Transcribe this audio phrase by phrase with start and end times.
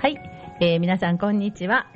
[0.00, 0.16] はい、
[0.60, 1.86] えー皆さんこんにちは。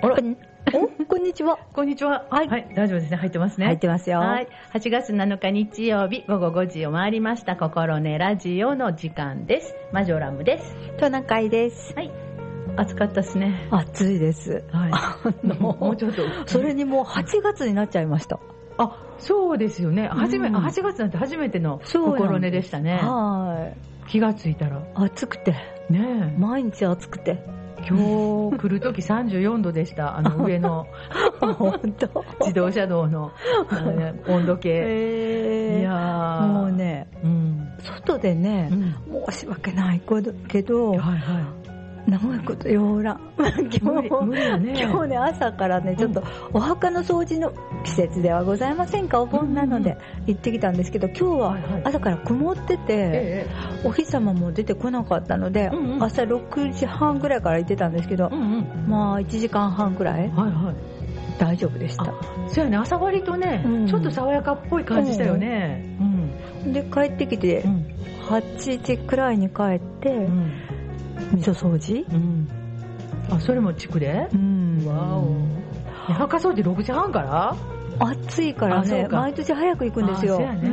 [0.00, 0.34] こん
[0.72, 1.58] おこんにちは。
[1.74, 2.24] こんにちは。
[2.30, 3.18] はい大丈夫ですね。
[3.18, 3.66] 入ってますね。
[3.66, 4.20] 入ってますよ。
[4.20, 4.48] はい。
[4.72, 9.74] 8月7日日曜日午後5時を回りました、心根ラジオの時間です。
[9.92, 10.74] マジョラムです。
[10.96, 11.92] トナカイです。
[11.94, 12.10] はい。
[12.76, 13.68] 暑かったですね。
[13.70, 14.64] 暑いです。
[14.72, 14.90] はい。
[14.94, 16.22] あの もうちょっと。
[16.46, 18.40] それにもう8月になっちゃいました。
[18.78, 20.08] あ、そうですよね。
[20.08, 23.00] 初め、うんあ8月なんて初めての心根でしたね。
[23.02, 23.91] はい。
[24.12, 24.82] 気がついたら。
[24.94, 25.52] 暑くて、
[25.88, 26.38] ねえ。
[26.38, 27.42] 毎日暑くて。
[27.88, 30.18] 今日来るとき34度でした。
[30.18, 30.86] あの 上の。
[32.40, 33.32] 自動車道の
[34.28, 34.68] 温度計。
[34.84, 37.68] えーいやーもうね、うん。
[37.80, 40.02] 外でねう、ん申し訳ない
[40.46, 41.18] けど、はいはい。
[42.06, 43.20] 長いことようらん。
[43.72, 47.52] 今無理無理だね今日ね、朝からね、ちょっとお墓の掃除の
[47.84, 53.46] 季節ではございませんか、お盆なので行ってきたんですけど、今日は朝から曇ってて、え
[53.84, 55.70] お日様も出てこなかったので、
[56.00, 58.30] 朝6時半ぐらいから行ってたんですけど。
[58.88, 60.30] まあ1時間半ぐらい。
[61.38, 62.14] 大丈夫でしたあ。
[62.48, 65.96] そうやね、朝割とね、うんちょっと爽やかっぽい感じしたよね。
[66.64, 66.72] うん。
[66.72, 67.86] で、帰ってきてう、ん。
[68.28, 70.52] 8時くらいに帰ってう、ん。
[71.32, 72.04] 味噌掃除？
[72.12, 72.48] うん。
[73.30, 74.28] あ、それも地区で？
[74.32, 75.36] うんわお。
[76.10, 77.56] え墓掃除6時半から？
[77.98, 80.34] 暑いからね、毎年早く行くんですよ。
[80.34, 80.72] あそうやねう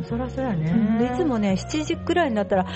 [0.00, 0.98] んそらそやね。
[0.98, 2.66] でいつもね、7時くらいになったら、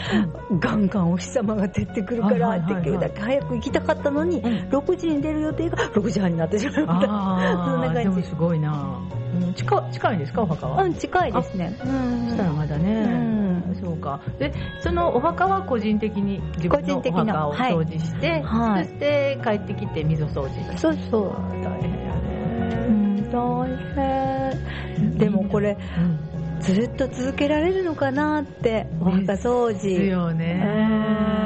[0.58, 6.82] ガンガンお日様が照ってくるから、できるだけ早く行きたかったのに、うん6時に出る予定が6時半になってしまった。
[6.82, 9.00] そんな感じでもすごいな。
[9.34, 10.82] うん近近いんですか、お墓は？
[10.82, 11.78] うん、近いですね。
[11.84, 13.37] うんそしたらまだうね。
[13.70, 14.20] んそうか。
[14.38, 20.78] で、そのお墓は個人的に自分のお墓を掃除して、はいそして帰ってきて溝掃除。
[20.78, 21.32] そうそう。
[21.62, 22.86] 大変やね。
[22.88, 25.18] うん、大変。
[25.18, 26.18] でもこれ、うん。
[26.60, 31.38] ずっと続けられるのかなって、お墓掃です除、よね。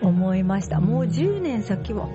[0.00, 0.80] 思いました。
[0.80, 2.08] もううん10年先は、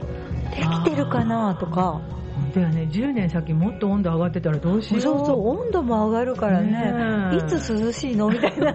[0.51, 2.01] できてるかなとか、
[2.47, 5.01] 本当やね、10年先もっと温度上がってたらどうしよう。
[5.01, 8.29] そうそう、温度も上がるからね、ねいつ涼しいの？
[8.29, 8.71] みたいな。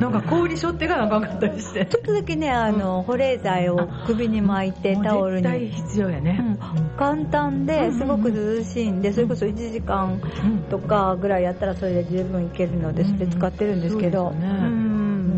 [0.00, 1.84] なんか氷背負ってかなあかったりして。
[1.86, 5.68] ちょっとだけね、あの、保冷剤を首に巻いてタオルもう絶対に。
[5.68, 6.58] 必要やね。
[6.96, 10.58] 簡単ですごく涼しいんで、それこそ1時間うん。
[10.70, 14.28] とかぐらいやったらそれで十分いけるので、それ使ってるんですけど。
[14.28, 14.86] うん。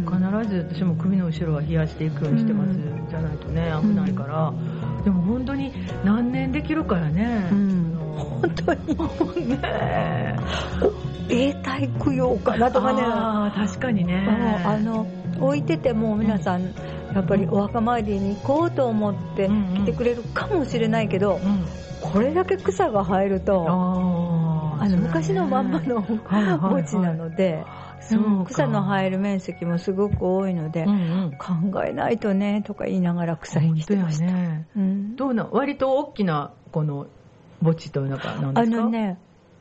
[0.07, 3.09] そう必ず私も首の後ろは冷やしていくようにしてます、うん。
[3.09, 4.53] じゃないとね危ないから、
[5.05, 5.73] でも本当に
[6.05, 7.95] 何年できるからね、うん。
[8.17, 9.49] 本当に。
[9.49, 10.37] ね
[11.29, 13.03] 永代供養かなとかね。
[13.05, 14.25] あー確かにね。
[14.29, 15.07] うんあの
[15.41, 16.75] 置いてても皆さん
[17.15, 21.67] やっぱりお墓参りに行こうと思って来てくれるかもしれないけど、うん。
[22.01, 26.59] これだけ草が生えるとあの昔のまんまのはいはいはい。
[26.59, 27.65] 墓地なので、
[28.09, 30.95] そう草の生える面積もすごく多いので、うんう
[31.27, 31.31] ん。
[31.73, 34.25] 考えないとねとか言いながら草にしてました。
[34.25, 34.67] ね。
[34.77, 35.17] うん。
[35.17, 37.07] どうな割と大きなこの
[37.63, 38.77] 墓地というのかなんであすか？
[38.77, 39.19] のね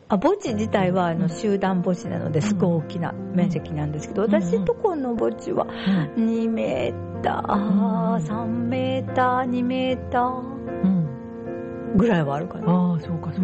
[0.10, 6.26] あ墓地自体はあの集団墓地なのですごい大きな面積なんですけど、ん私とこの墓地はうん。
[6.26, 10.32] 2メーター、3メーター、2メーター
[10.84, 11.98] うん。
[11.98, 12.72] ぐらいはあるかな。
[12.72, 13.44] ああそうかそう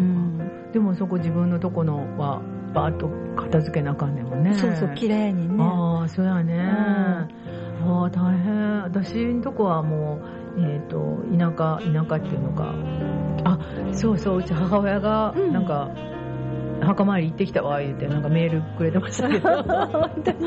[0.72, 2.42] でもそこ自分のとこのは
[2.78, 4.54] バーッと片付けなあかんねんもんね。
[4.54, 5.64] そうそう、綺麗にね。
[5.64, 7.26] ああそうやね、あ
[8.04, 8.82] あ大変。
[8.82, 10.20] 私んとこはも
[10.56, 12.72] うえっ、と田舎田舎っていうのか。
[13.44, 13.58] あ
[13.92, 15.52] そうそううち母親がうん。
[15.52, 15.90] なんか、
[16.80, 19.48] 墓参り行ってきたわ言ってなんかメールくれてましたけど。
[19.64, 20.38] 本当に。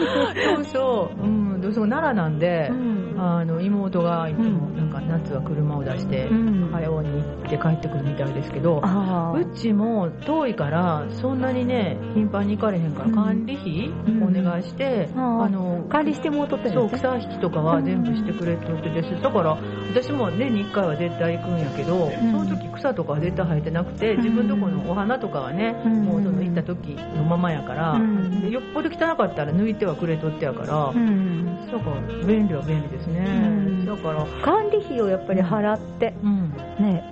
[0.55, 3.15] そうそう、うん、どうしても奈良なんで、うん。
[3.17, 4.89] あの妹がいつもなん。
[4.89, 6.69] か夏は車を出して、うん。
[6.71, 15.41] 早尾に行って帰ってくるみたいですけど、あうちも遠いからそんなにね頻繁に行かれへんからうん管理費うんお願いして、あー。
[15.43, 19.57] あのあ、管理してもうとってんそう草引きとかは全部してくれとってですだから
[19.93, 22.11] 私も年に1回は絶対行くんやけど、ん。
[22.11, 26.03] その時草とかは絶対生えてなくて自分とこのお花とかはね、うん。
[26.03, 28.41] もうその行った時のままやから、うん。
[28.41, 31.67] でよっぽど汚かったら抜いてはくれとってやから、うん。
[31.71, 33.85] だから便利は便利ですね、うん。
[33.85, 37.03] だから、管理費をやっぱり払って、うん、ね、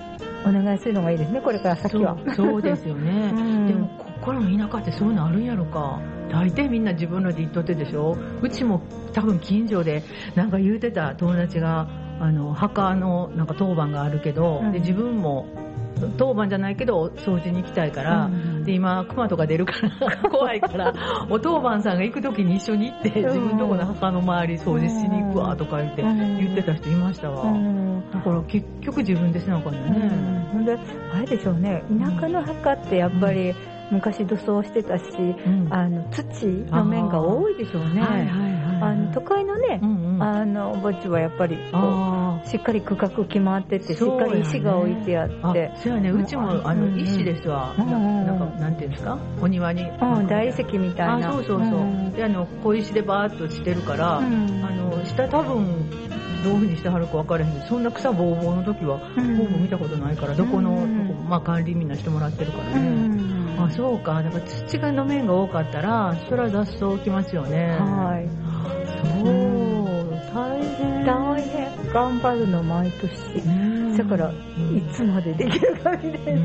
[0.46, 2.18] お願いするのがいいですね、これから先は。
[2.28, 3.68] そうそうですよね、 うん。
[3.68, 6.00] でもこっからの田舎ってそういうのあるんやろか。
[6.30, 8.16] 大抵みんな自分らで行っとってでしょ。
[8.42, 8.82] うちも
[9.14, 10.04] 多分近所で
[10.36, 11.88] なんか言うてた友達が
[12.20, 14.72] あの墓のなんか当番があるけど、うん。
[14.72, 15.48] で自分も
[16.18, 20.94] 当番じゃないけど掃除に行きたいから、うんで今熊とか出るから 怖いから
[21.30, 26.38] お当番さんが行く時に一緒に行って自分のとこの墓の周り掃除しに行くわとか言ってうん。
[26.38, 28.04] 言ってた人いましたわ、うん。
[28.12, 30.78] だから結局自分でしなあかんよね、ほんで、
[31.14, 33.54] あれでしょうね、田舎の墓ってやっぱり
[33.92, 35.68] 昔土葬してたし、うん。
[35.72, 38.02] あの土の面が多いでしょうね。
[38.02, 45.74] はいはいはいあの都会のね、うんうん、あの墓地はやっぱりしっかり区画決まってて、しっかり石が置いてあって。
[45.84, 47.74] そうやね、うちもあの石ですわ。
[47.78, 49.20] なんか、なんていうんですか？
[49.42, 49.82] お庭に。
[49.82, 51.34] うん、大理石みたいな。
[51.34, 52.16] そうそうそう。
[52.16, 55.66] で、あの、小石でバーっとしてるから、あの、下多分、
[56.46, 60.72] どういうふうにしてはるか分からへんけどそんな草ぼうぼうの時はほぼ見たことないから、どこの、
[61.28, 63.19] まあ、管理みんなしてもらってるからね、
[63.66, 64.24] あそうか。
[64.24, 67.78] だから土がの面が多かったらそれは雑草きますよね。
[67.80, 68.28] はい。
[69.14, 69.34] そう。
[70.34, 71.06] 大変。
[71.06, 71.94] 大変。
[71.94, 73.10] 頑張るの毎年。
[73.98, 74.34] だからい
[74.94, 76.42] つまでできるかみたいな、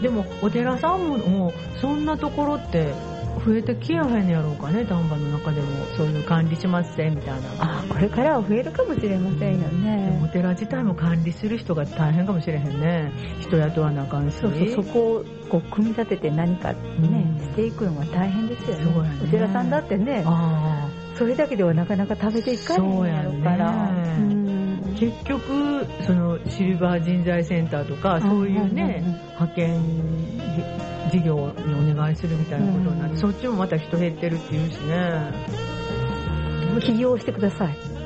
[0.00, 2.92] でもお寺さんももうそんなところって
[3.38, 5.66] 増えてきやへんやろうかね丹波の中でも。
[5.96, 7.48] そういう管理しますせみたいな。
[7.58, 13.12] あこれからは増えるかもしれませんよね、お寺自体も管理する人が大変かもしれへんね。
[13.40, 14.36] 人雇わなあかんし。
[14.36, 20.24] そうそうそこをこう組み立てて何かね、うん、していくのが大変ですよね、ね、お寺さんだってね
[21.16, 23.90] それだけではなかなか食べていかないんやろうから、
[24.94, 29.02] 結局そのシルバー人材センターとかそういうね、
[29.34, 29.80] 派遣
[31.10, 35.68] 事業にお願いするみたいなことになって、そっちもまた人減ってるっていうしね。
[36.80, 37.98] 起業してください。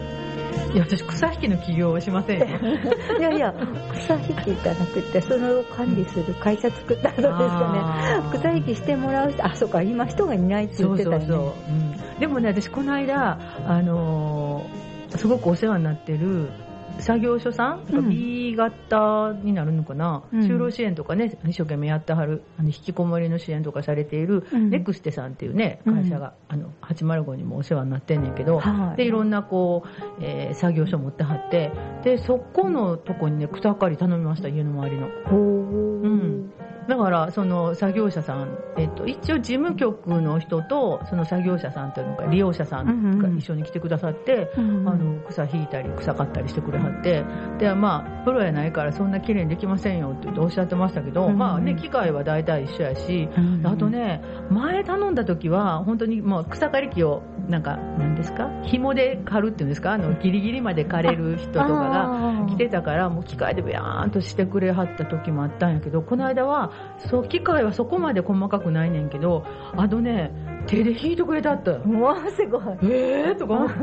[0.72, 2.46] いや私草引きの起業はしませんよ。
[3.18, 3.54] いやいや
[3.92, 8.38] 草引きじゃなくてそのを管理する会社作ったらどうですかね。
[8.38, 11.26] 草引きしてもらう人あそうか今人がいないって言ってたよね。
[11.26, 11.72] そうそうそう、
[12.14, 16.48] うん、でもね私この間あのー、すごくお世話になってる
[16.98, 29.88] 作業所さん、うん、B 型になるのかな、うん、就労支援とかね、一生懸命やってはる、あの引きこもりの支援とかされている、うん、ネクステさんっていうね、会社が、あの、805にもお世話になってんねんけど、はい、で、いろんなこう、
[30.20, 31.72] えー、作業所持ってはって、
[32.04, 35.08] で、そこのとこにね、草刈り頼みました、家の周りの。
[35.30, 36.52] うん。
[36.88, 47.24] だから、その作業者さん、えっと、一応事務局の人と、その作業者さんというのが利用者さんが一緒に来てくださって、うんうん、あの、草引いたり草刈ったりしてくれはって、
[47.58, 58.48] で、まあ、プロやないからそんな綺麗にできませんよって言っておっしゃってましたけど、うんうん、まあね、機械は大体一緒やし、うんうん、あとね、前頼んだ時は、本当にもう草刈り機を、なんか、何ですか？
[58.62, 59.92] 紐で刈るっていうんですか？
[59.92, 69.44] あの、ギリギリまで刈れる人とかが来てたから、もう機械でビャーンとしてくれはった時もあったんやけど、この間は、そう機械はそこまで細かくないねんけど
[69.76, 70.30] あのね
[70.66, 71.70] 手で引いてくれたって。
[71.70, 72.62] うわすごい。
[72.82, 73.38] えー？
[73.38, 73.82] とか思って。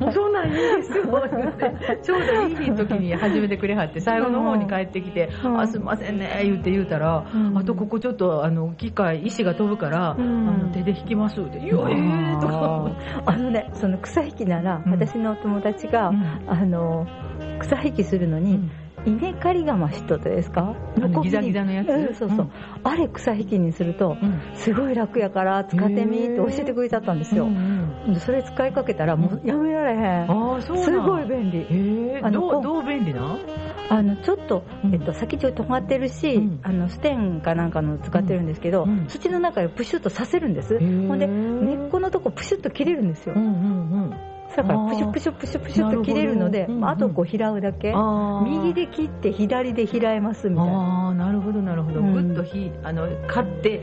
[0.00, 1.04] も うそんなんいいですよ。
[1.04, 1.28] っ
[1.88, 12.90] てちょうどいい日の時に始めてくれはって最後の方に帰ってきて「あすいませんね」言って言うたら、あとここちょっとあの機械石が飛ぶから、あの手で引きますって「いやえー」とか
[13.26, 16.12] あのねその草引きなら、私のお友達が、
[16.46, 17.06] あの
[17.60, 18.70] 草引きするのに、
[19.04, 20.74] 稲刈り釜シットですか？
[21.22, 22.50] ギザギザのやつ、うん、そうそう、うん、
[22.84, 32.20] あれ草引きにすると、うん、すごい楽やから使ってみって教えてくれちゃったんですよ、うんうん、それ使いかけたらもうやめられへん、ああそうすごい便利。
[32.22, 33.36] あのどうどう便利な？
[33.88, 40.78] あのちょっと、えっと、先っちょ尖ってるし、あのステンかなんかの使ってるんですけど、土の中でプシュッとさせるんです。
[40.78, 47.94] ほんで根っこのとこプシュッと切れるんですよ、うんうんうんだからプシュプシュプシュプシュっと切れるので、ああとこう平うだけ。
[48.44, 50.72] 右で切って左で平えますみたいな。
[50.72, 53.80] ああなるほどなるほど、ぐっとひあの買って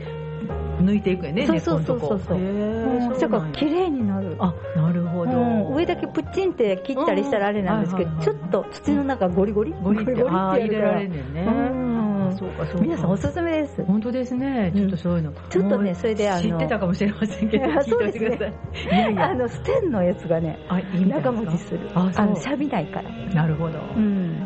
[0.80, 2.20] 抜いていくよねそうそうそうそう。
[2.20, 4.36] そうだから綺麗になる。
[4.38, 9.72] あなるほど、上だけプッチンって切ったりしたらあれなんですけど、ちょっと土の中ゴリゴリ？
[9.72, 11.99] ゴリゴリって入れられるんね
[12.40, 13.84] そうかそう皆さんおすすめです。
[13.84, 14.72] 本当ですね。
[14.74, 19.30] ちょっとそういうの、ちょっとねそれであの知ってたかもしれませんけど聞いておいてください、いやいや。
[19.32, 20.58] あのステンのやつがね
[21.06, 21.90] 長持ちする。
[21.94, 23.10] あのしゃびないから。
[23.34, 23.78] なるほど、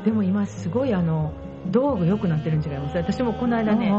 [0.05, 1.33] でも今すごいあの
[1.75, 3.93] 道具良くなってるん違います私もこの間ね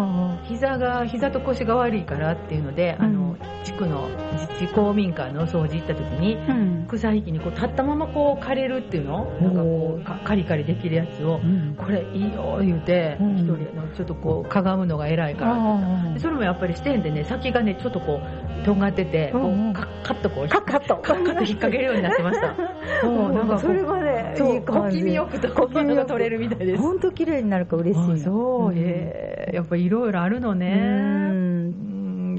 [0.47, 9.25] 膝が膝と腰が悪いからっていうので、うん、あの地区の自治公民館の掃除行った時に、うん、草引きにこう立ったままこう枯れるっていうの？
[9.41, 16.11] なんかこうカリカリできるやつを、うん、これいいよ言うて一、人のちょっとこうかがむのが偉いから。
[16.11, 20.97] ってそれもやっぱり視点でね先がねちょっとこうとんがってて、こうカッカッとこうカッカッと。
[20.97, 22.55] カッカッと引っ掛けるようになってました。
[23.01, 24.97] そ うなんかそれがねいい感じ。
[24.97, 26.81] 小気味よくと小気味が取れるみたいです。
[26.81, 31.65] 本当綺麗になるか嬉しいそう、えー、やっぱいろいろあるのね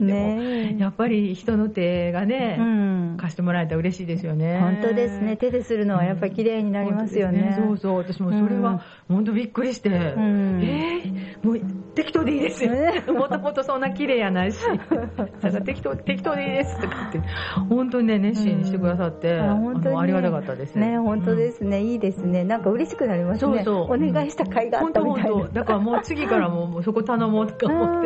[0.04, 0.76] ね。
[0.78, 4.58] やっぱり人の手がね、うん、貸してもらえたら嬉しいですよね。
[4.60, 5.36] 本当ですね。
[5.36, 7.42] 手でするのはやっぱり綺麗になりますよね。
[7.42, 7.96] ね、そうそう。
[7.98, 11.60] 私もそれは本当びっくりして、うん、えー、もう
[11.94, 12.72] 適当でいいですよ。
[13.14, 17.20] もともとそんな綺麗やないし、だから適当、適当でいいですとかって、
[17.68, 20.76] 本当にね、熱心にしてくださって、あ本当に、ありがたかったです。
[20.76, 22.44] ね、本当ですね、いいですね。
[22.44, 23.54] なんか嬉しくなりますね。
[23.56, 23.94] そうそう。
[23.94, 25.48] お願いした甲斐があったみたいな。
[25.52, 28.02] だからもう次からもうそこ頼もうとか思っ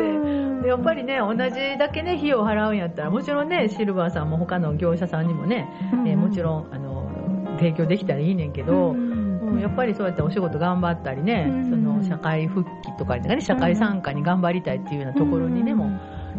[0.61, 5.67] て、やっぱりね、同じだけね、費用払うんやったら、もちろんね、シルバーさんも他の業者さんにもね、
[6.05, 7.09] えもちろん、あの、
[7.57, 8.95] 提供できたらいいねんけど、
[9.59, 15.85] やっぱりそうやってお仕事頑張ったりね、その社会復帰とかね、社会参加に頑張りたいっていうようなところにね、も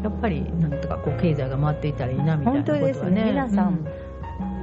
[0.02, 2.84] やっぱりなんとかこう経済が回っていたらいいなみたいなことはね。
[2.84, 3.24] 本当ですね。
[3.32, 3.84] 皆さん、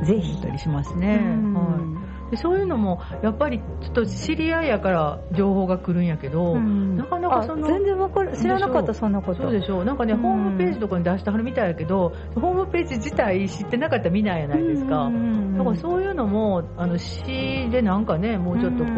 [0.04, 0.42] ぜひ。
[0.42, 1.18] たりしますね。
[1.18, 1.99] はい。
[2.32, 8.38] でそういうのもやっぱりちょっと知り合いやから情報が来るんやけど、うん、なかなかその全然わかる。
[8.38, 9.42] 知らなかったそんなこと。
[9.42, 9.86] そうでしょう。
[9.86, 17.24] なんかね、うん、ホームページとかに出してはるみたいやけどホームページ自体知ってなかったら見ないやないですか、うん、だからそういうのもあの市
[17.70, 18.94] でなんかねもうちょっとこう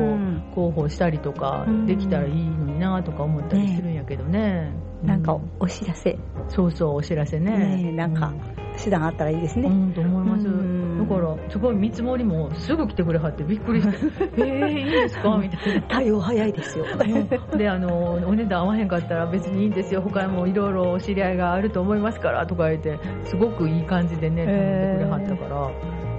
[0.53, 4.73] 広報したりとかできたらいいのになとか思ったりするんやけどね、
[5.03, 6.17] なんかお知らせ。
[6.49, 7.51] そうそうお知らせね。
[7.83, 8.33] ねなんか、
[8.83, 9.67] 手段あったらいいですね。
[9.67, 10.45] うん、と思います。
[10.45, 13.97] だから、すごい見積もりもすぐ来てくれはってびっくりして、
[14.37, 15.37] えー、いいですか？
[15.37, 15.81] みたいな。
[15.87, 16.85] 対応早いですよ。
[17.57, 20.01] で、あの、お値段合わへんかったら別にいいんですよ。
[20.01, 25.45] 他にもいろいろお知り合いがあると思いますからとか言って、すごくいい感じでね、頼んでくれはったか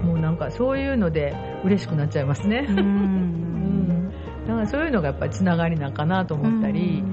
[0.03, 2.67] ら、もうなんかそういうので嬉しくなっちゃいますね。
[2.69, 4.11] うん。
[4.47, 7.05] だからそういうのがやっぱりつながりなんかなと思ったり、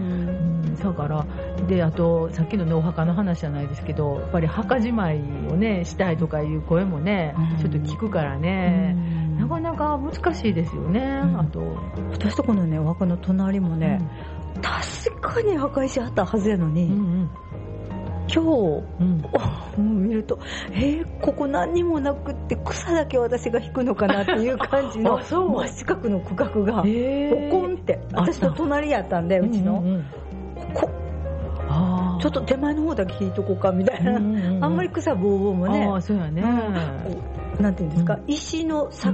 [0.80, 1.26] だから
[1.68, 5.22] であとさっきの、ね、お墓の話じゃないですけどやっぱり墓じまいを
[5.56, 8.96] ねしたいとかいう声もね、ちょっと聞くからね、
[9.38, 11.60] なかなか難しいですよね、あと。
[12.12, 14.00] 私とこのねお墓の隣もね、
[14.62, 17.30] 確かに墓石あったはずやのに、うんうん。
[18.32, 18.84] 今日、
[19.78, 20.40] うん、見ると、
[20.72, 26.88] えー、ここ何にもなくって草だけ私が引くのかなっていう感じの 真四角の区画が、ポ
[27.50, 30.06] コンって私の隣やったんでうちの、うんうんうん、
[30.74, 30.90] こ
[32.22, 35.86] ちょっと手前の方だけ引いとこうかみたいな、うんうんうん、あんまり草ぼうぼうもね。
[35.86, 39.10] あそうやね、うん、なんていうんですか、うん、石の境、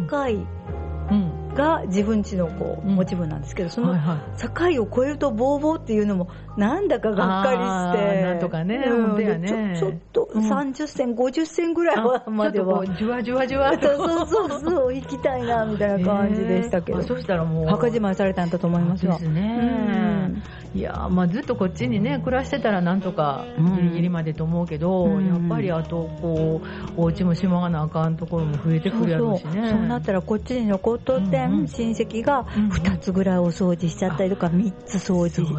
[1.11, 3.95] うんが自分ちのこう持ち分なんですけど、その
[4.37, 9.77] 境を越えるとボーボーっていうのもなんだかがっかりしてなんとかね、うん、ね。
[9.79, 12.85] ちょっと30銭、50銭ぐらいはまでは。
[12.97, 13.73] じわじわじわ。
[13.79, 17.65] そうそうそう行きたいなみたいな感じでしたけど、 そしたらもう。
[17.65, 19.13] 墓じまいされたんだと思いますよ。
[19.13, 20.41] ですね、
[20.73, 26.61] いやまあずっとこっちにね暮らしてたらなんとかギリギリまでと思うけど、やっぱりあとこ
[26.97, 29.69] うお家もしまがなあかんところも増えてくるやろうしね。
[29.69, 35.53] そうなったらこっちに残っとって親戚が2つぐらいお掃除しちゃったりとか3つ掃除、そ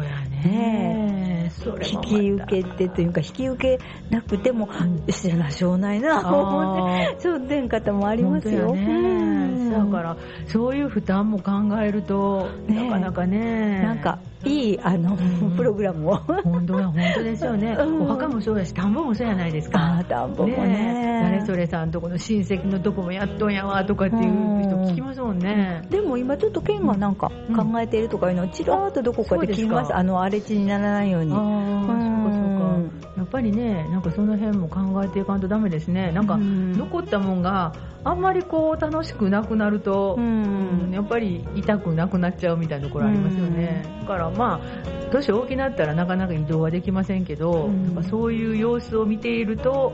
[1.65, 4.69] うやね引き受けてというか引き受けなくても
[5.09, 11.51] 知らなしょうないな思ってそう出ん方もありますよ、ね、だからそういう負担も考
[11.81, 13.81] えると、なかなかね。
[13.81, 15.17] なんかいいあの、
[15.57, 16.15] プログラムを。
[16.15, 20.03] 本当本当ですよね、お墓もそうやし田んぼもそうやないですか。
[20.07, 21.07] 田んぼもね。
[21.23, 33.17] 誰それさんとこの親戚のとこもやっとんやわとかっていう人聞きますもんね、でも今ちょっと県がなんか考えているとかいうのをちらっとどこかで聞きます、あの荒れ地にならないようにそうかそうか。
[33.17, 36.11] やっぱりねなんかその辺も考えていかんとダメですね。
[36.11, 47.95] なんか残ったもんがあんまりこう楽しくなくなると、うん、やっぱり痛くなくなっちゃうみたいなところありますよね、だからまあ年大きくなったらなかなか移動はできませんけど、なん。
[47.95, 49.93] かそういう様子を見ていると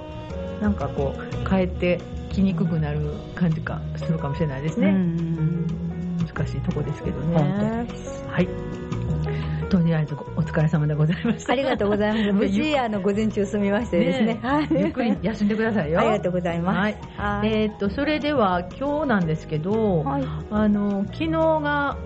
[0.62, 3.00] なんかこう帰ってきにくくなる
[3.36, 4.92] 感じかするかもしれないですね、
[6.20, 7.86] 難しいとこですけどね。
[8.30, 8.83] はい
[9.70, 11.54] とりあえずお疲れ様でございました。
[11.54, 12.32] ありがとうございます。
[12.34, 14.40] 無事、あの、午前中済みましてですね。
[14.42, 16.00] ねゆっくり休んでくださいよ。
[16.00, 16.96] ありがとうございます。
[17.18, 17.48] はい。
[17.48, 21.98] えっと、それでは今日なんですけど、はい、あの、昨日が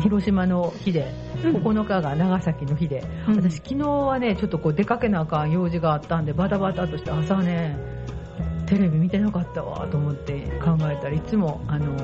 [0.00, 7.76] 広島の日で、9日が長崎の日で、うん、私昨日はね、ちょっとこう出かけなあかん用事があったんで、バタバタとして朝ね、
[8.66, 11.94] テレビ見てなかったわと思って考えたらいつもあの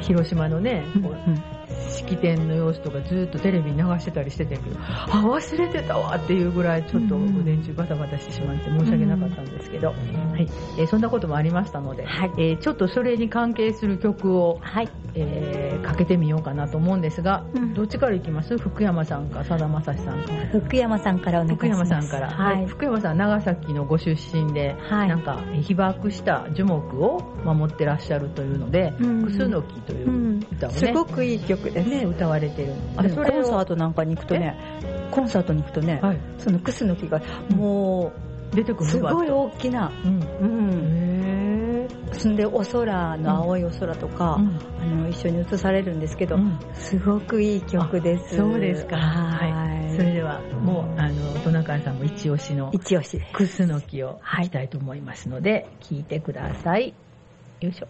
[0.00, 1.42] 広島のね、うんうん。
[1.90, 10.48] 式典の様子とかずっとテレビに流してたりしてたけど、あ、忘れてたわっていうぐらいちょっと午前中バタバタしてしまって申し訳なかったんですけど、はい、
[10.78, 18.58] えー、そんなこともありましたので、はい、えー、ちょっとそれに関係する曲を、はい、えー、かけてみようかなと思うんですが、うん、どっちからいきます？
[18.58, 20.32] 福山さんかさだまさしさんか。
[20.52, 21.84] 福山さんからお願いします。
[21.84, 22.30] 福山さんから。
[22.30, 22.66] はい。
[22.66, 32.72] 福山さん長崎のご出身で、はい、なんか被爆した樹木を守ってらっしゃるというので、うん、クスノキという歌をね、すごくいい曲ですね、歌われてる。
[32.96, 34.56] あれコンサートなんかに行くとね
[35.10, 37.20] コンサートに行くとね、はい、そのクスノキが
[37.54, 38.12] も
[38.52, 40.20] う出てくるすごい大きな、うん。
[40.40, 48.36] うん、住んでお空の青いお空とか、うん、あの一緒に映されるんですけど、うん、すごくいい曲です。
[48.36, 48.96] そうですか。
[48.96, 49.96] はい。
[49.96, 56.94] それではもうあのトナカイさんも一押しの一押しクスノキを聴きたいと思いますので、はい、聞いてください。
[57.60, 57.88] よいしょ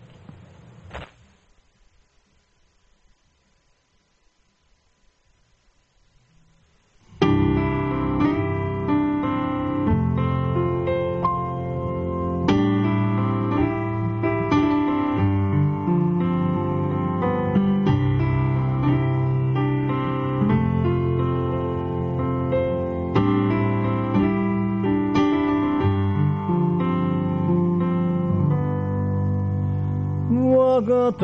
[30.83, 31.23] が魂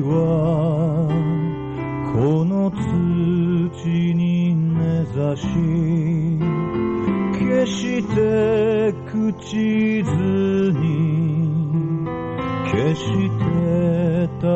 [0.00, 1.08] は
[2.14, 2.76] この土
[4.14, 5.44] に根ざし
[7.38, 10.10] 決して朽ちず
[10.78, 10.84] に
[12.72, 13.04] 決し
[13.38, 14.48] て倒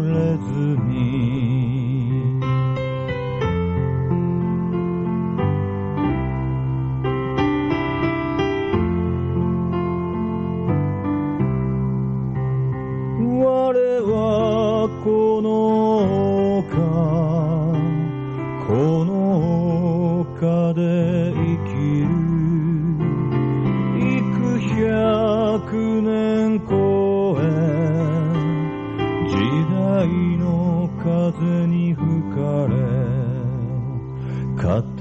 [0.00, 0.53] れず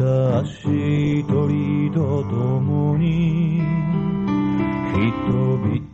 [0.04, 3.62] 一人と共に
[4.92, 5.08] 人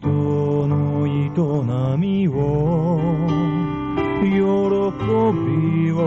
[0.03, 2.99] 々の営みを
[4.21, 5.97] 喜びを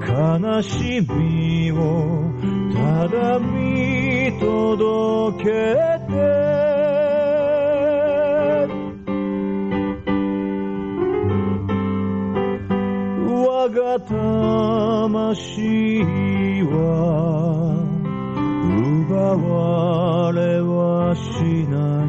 [0.00, 2.32] 悲しみを
[2.72, 5.50] ただ見届け
[6.08, 6.38] て。
[13.30, 14.00] 我が
[15.24, 16.27] 魂
[21.18, 21.30] し
[21.68, 22.08] ない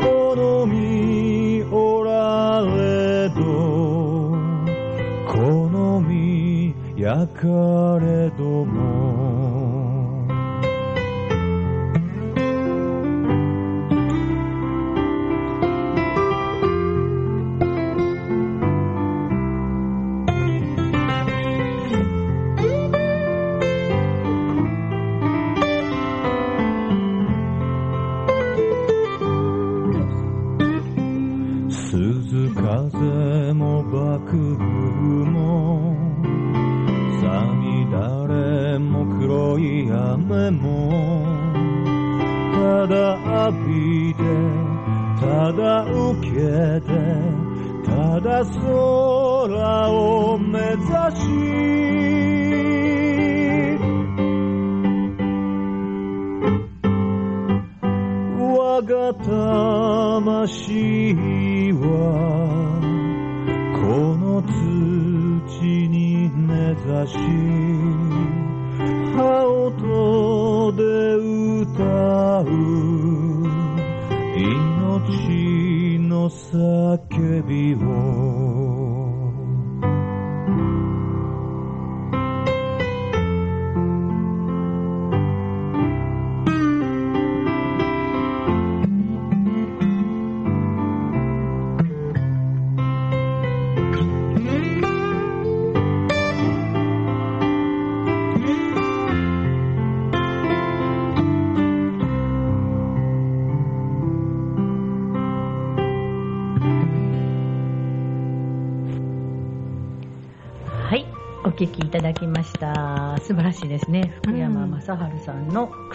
[0.00, 3.40] この身おられど
[5.26, 5.36] こ
[5.70, 7.46] の身焼か
[8.00, 8.87] れども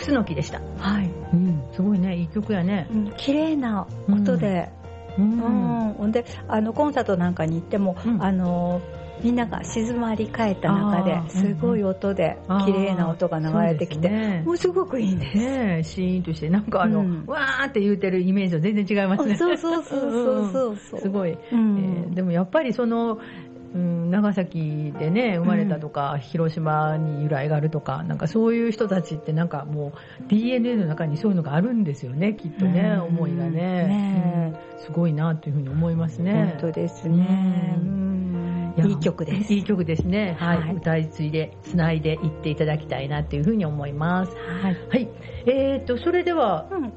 [0.04, 0.60] クスノキ」でした。
[0.78, 4.70] はい、うん、すごいねいい曲やね、うん、綺麗な音で、
[5.18, 8.82] うん、うん、であのコンサートなんかに行っても、うん、あの
[9.22, 19.38] みんなが静まり返った中ですごい音で綺麗な音が流れてきて、ね、もうすごくいいんです、ね、シーンとしてなんかあの、うん、わーって言うてるイメージと全然違いますね。
[19.38, 20.76] そうそうそうそうそう。
[20.76, 23.20] そ うすごい、うん、えー、でもやっぱりその
[23.74, 37.80] うん、長崎でね生まれたとか、うん、広島に由来があるとかなんかそういう人たちってなんかもう DNA の中にそういうのがあるんですよねきっとね、うん、思いがね、ね、すごいなというふうに思いますね本当ですね、
[38.78, 39.54] いい曲です。
[39.54, 40.36] いい曲ですね。
[40.40, 40.58] はい。
[40.58, 44.36] はい、歌い継いで、つないでいっていただきたいなっていうふうに思います。
[44.36, 44.78] はい。
[44.90, 45.10] はい。
[45.46, 46.94] えっ、ー、と、それでは、うん、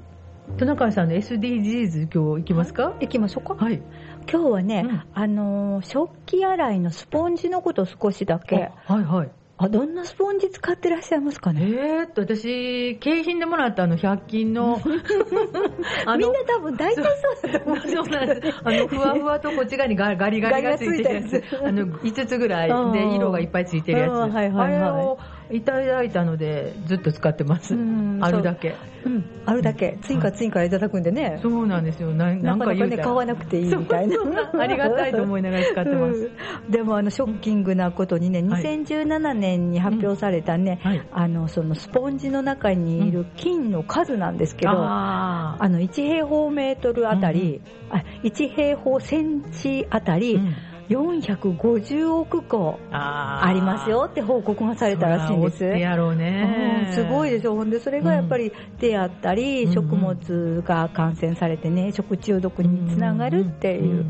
[0.56, 2.94] トナカイさんの SDGs 今日行きますか？
[3.00, 3.62] 行きましょうか。
[3.62, 3.82] はい。
[4.30, 8.70] 今日はね、うん、あのー、食器洗いのスポンジのこと少しだけ。
[8.86, 9.30] はいはい。
[9.58, 11.62] あ、どんなスポンジ使ってらっしゃいますかね？
[11.62, 14.78] えーっと、私、景品でもらったあの、100均 の。
[14.84, 17.02] みんな多分大体
[17.40, 18.60] そうだと思うんですそうなんです。
[18.62, 21.42] あの、ふわふわとこっち側にガリガリがついてるやつ。
[21.64, 24.10] あの、5つぐらいで色がいっぱいついてるやつ。
[24.10, 24.76] はいはいはい。
[24.76, 25.18] あれを
[25.50, 27.74] いただいたので、ずっと使ってます。
[28.20, 28.74] あるだけ。
[29.04, 29.98] うん、あるだけ。
[30.02, 31.38] 次から次からいただくんでね。
[31.40, 32.10] そうなんですよ。
[32.12, 34.16] ななんかね、買わなくていいみたいな。
[34.58, 36.30] ありがたいと思いながら使ってます。
[36.68, 40.80] でも、あの、ショッキングなことにね、2017年に発表されたね、
[41.12, 50.40] あの、そのスポンジの中にいる菌の数なんですけど、あの、1平方メートルあたり、あ1平方センチあたり、
[50.88, 55.64] 450億個ありますよって報告がされたらしいんです。
[55.64, 57.54] やろうね、うん、すごいでしょ。
[57.54, 64.06] ほんで、それがやっぱり手やったり、うん、食物が感染されてね、食中毒につながるっていう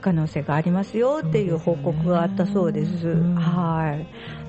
[0.00, 3.08] 可能性がありますよっていう報告があったそうです。
[3.34, 4.06] はい。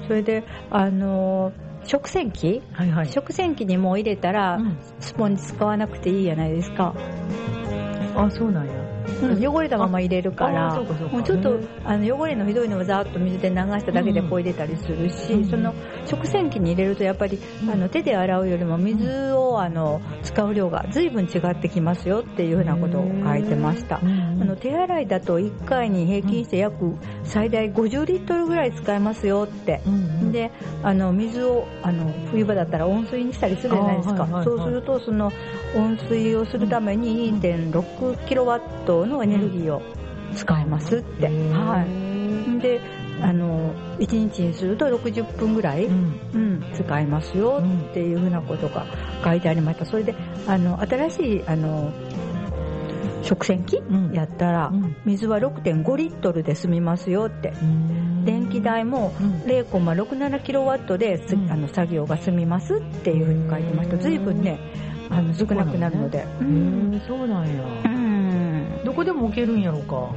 [0.08, 1.54] それで、あの
[1.86, 4.60] 食洗機、はいはい、食洗機にも入れたら、
[5.00, 6.94] スポンジ使わなくていいじゃないですか。
[8.16, 8.89] あ、そうなんや。
[9.22, 10.80] うん、汚れたまま入れるから。
[11.12, 15.74] もうちょっとあの汚れのひどいのをざーっと水で流しただけでこう入れたりするし、うん、その
[16.06, 17.40] 食洗機に入れるとやっぱり、
[17.72, 29.82] あの手で洗うよりも水をあの使う量が随分違ってきますよっていうふうなことを書いてました、あの手洗いだと1回に平均して約最大50リットルぐらい使えますよって、
[30.32, 30.52] で
[30.84, 35.32] あの水をあの冬場だったら温水にしたりするじゃないですか、そうするとその
[35.76, 39.82] 温水をするために2.6キロワットのエネルギーを
[40.36, 41.28] 使えますって。
[41.28, 41.86] は
[42.58, 42.62] い。
[42.62, 42.82] で、
[43.22, 48.86] あの、1日にすると60分ぐらい、うん、うん、使えますよっていうふうなことが
[49.24, 49.86] 書いてありました。
[49.86, 50.16] それで、
[50.48, 51.92] あの、新しい、あの、
[53.24, 53.82] 食洗機、
[54.14, 54.72] やったら、
[55.06, 57.54] 水は6.5リットルで済みますよって。
[58.26, 59.12] 電気代も
[59.46, 63.98] 0.67キロワットで、あの作業が済みますっていうふうに書いてました。
[63.98, 64.60] 随分ね、
[65.10, 66.26] あの少なくなるので。
[66.40, 67.64] うん、そうなんや。
[68.84, 70.10] どこでも置けるんやろうか。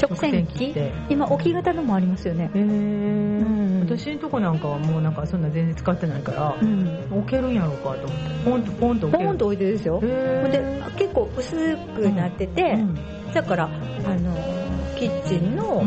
[0.00, 0.74] 直線機。
[1.08, 2.50] 今置き型のもありますよね。
[2.54, 8.34] へえ、うん、私のとこなんかはもうなんかそんな全然使ってないから、うん、置けるんやろうかと思って。
[8.44, 9.28] ポンとポンと置ける。
[9.28, 10.00] ポンと置いてるですよ。
[10.00, 12.98] で結構薄くなってて、うん、
[13.32, 14.36] だからあの
[14.96, 15.84] キッチンの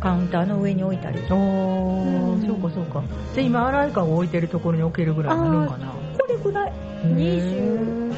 [0.00, 3.02] カウンターの上に置いたり、うん、そうかそうか。
[3.34, 6.72] で今洗い缶を置いてるところに置けるぐらいになるんかなこれぐらい。
[7.04, 8.14] 20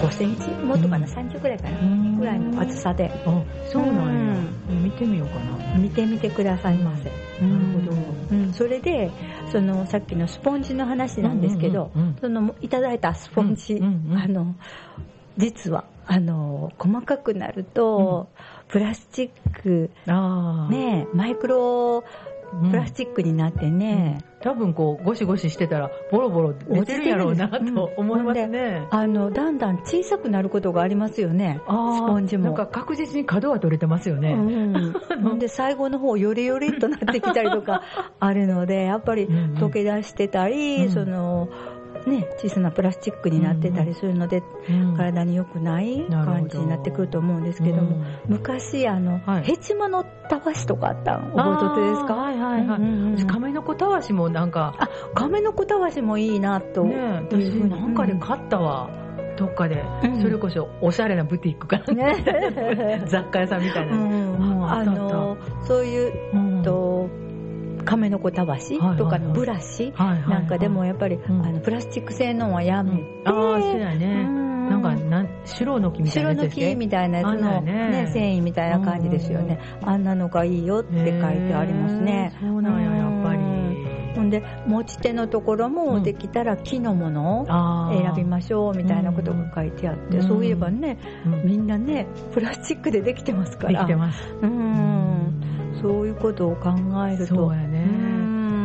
[0.00, 0.48] 5センチ？
[0.64, 3.10] もっとかな、30ぐらいかな、ぐらいの厚さで。
[3.26, 4.40] あ、そうなんや。
[4.70, 5.78] 見てみようかな。
[5.78, 7.04] 見てみてくださいませ。
[7.04, 7.54] なる
[7.86, 7.96] ほど。
[8.30, 9.10] うん、それで、
[9.50, 13.80] その、さっきのスポンジの話なんですけど、その、いただいたスポンジ、
[14.14, 14.54] あの、
[15.36, 18.28] 実は、あの、細かくなると、
[18.68, 19.90] プラスチック、
[20.70, 22.04] ね、マイクロ
[22.70, 31.60] プラスチックになってね、うん、多分こうゴシゴシしてたらボロボロ出てるやろうなと思いますね、うん、あのだんだん小さくなることがありますよね。
[31.64, 32.44] スポンジも。
[32.44, 37.82] なんか確実に角は取れてますよね、うん、 で最後の方よりよりっとなってきたりとか
[38.20, 41.48] あるのでやっぱり溶け出してたり、その
[42.06, 52.14] ね、小さなプラスチックになってたりするので、うん、体に良くない感じになってくると思うんですけども、うん、昔あの、はい、ヘチマのたわしとかあったん覚えとってですか？
[52.14, 56.96] はいはいはい、うんうん、亀の子たわしもなんかあ亀の子たわしもいいなと、ね、
[57.30, 58.90] 私なんかで買ったわ、
[59.36, 59.82] どっかで、
[60.20, 63.94] それこそおしゃれなブティックかな、ね、 雑貨屋さんみたいな、
[64.72, 66.12] あのそういう、
[66.62, 67.08] と
[67.84, 83.42] 亀の子たわしとかブラシなんかでもやっぱり、あのプラスチック製のはやめて、ああそうやね、なんかなん白の木みたいなやつ白の木みたいなやつの、ね、繊維みたいな感じですよね、あんなのがいいよって書いてありますね、そうなんややっぱり。
[84.14, 87.46] ほんで持ち手のところもできたら木のものを
[87.90, 90.98] 選びましょうみたいなことが書いてあって、そういえばね、
[91.44, 93.80] みんなねプラスチックでできてますから。
[93.80, 94.22] できてます。
[94.42, 95.01] うん
[95.82, 96.70] そういうことを考
[97.08, 97.34] えると。
[97.34, 98.12] そうやね。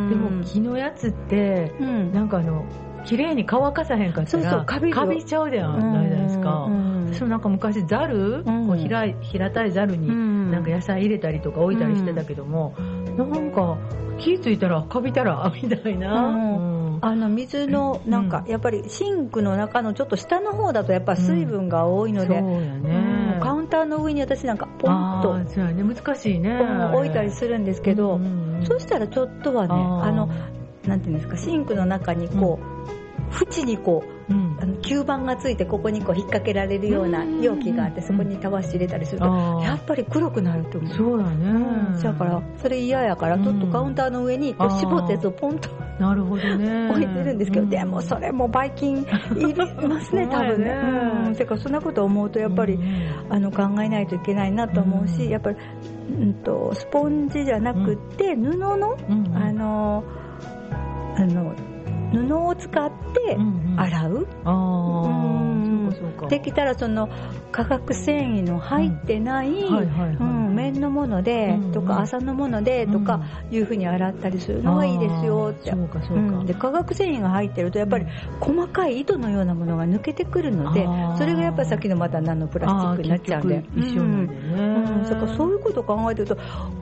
[0.08, 2.64] でも木のやつって、うん、なんかあの
[3.04, 6.68] 綺麗に乾かさへんかったらそうカビちゃうじゃないですか、
[7.12, 10.08] 私もなんか昔ざる、うん、こう平平たいざるに
[10.50, 13.78] なんか野菜入れたりとか置いたりしてたけども、うん、なんか
[14.18, 16.98] 気付いたらカビたらみたいな、うん。
[17.00, 22.42] あの水のなんか、やっぱりシンクの中のちょっと下の方だとやっぱ水分が多いので、
[23.40, 26.58] カウンターの上に私なんかポンとそうや、ね、難しいね
[26.94, 28.18] 置いたりするんですけど、
[28.66, 30.28] そうしたらちょっとはねあの
[30.86, 32.77] なんていうんですかシンクの中にこう、
[33.30, 39.26] 縁にこう、うん、あの吸盤がついてここにこう引っ掛けられるような容器があってそこにたわし入れたりすると
[39.62, 40.96] やっぱり黒くなると思う。
[40.96, 46.90] そうだね、うん、だからそれ嫌やからちょっとカウンターの上に絞ったやつをポンとなるほどね。
[46.90, 50.70] 置いてるんですけど、でもそれもばい菌いりますね多分ね。
[51.26, 51.34] うん。
[51.34, 52.78] てかそんなこと思うとやっぱり、
[53.28, 55.56] あの考えないといけないなと思うし、やっぱり、
[56.20, 58.96] うんと、スポンジじゃなくて、布の、
[59.34, 60.04] あの
[61.16, 61.52] あの
[62.12, 63.36] 布を使って
[63.76, 64.26] 洗う、
[66.28, 67.08] できたらその
[67.52, 75.72] 化学繊維の入ってない綿のものでとか麻のものでとかいうふうに洗ったりするのがいいですよって。
[76.46, 78.06] で化学繊維が入ってるとやっぱり
[78.40, 83.64] 細かい糸のようなものが抜けてくるのでそれがやっぱりさっきのまたナノプラスチックになっちゃうんで。
[83.76, 86.36] 一緒なんだからそういうことを考えてると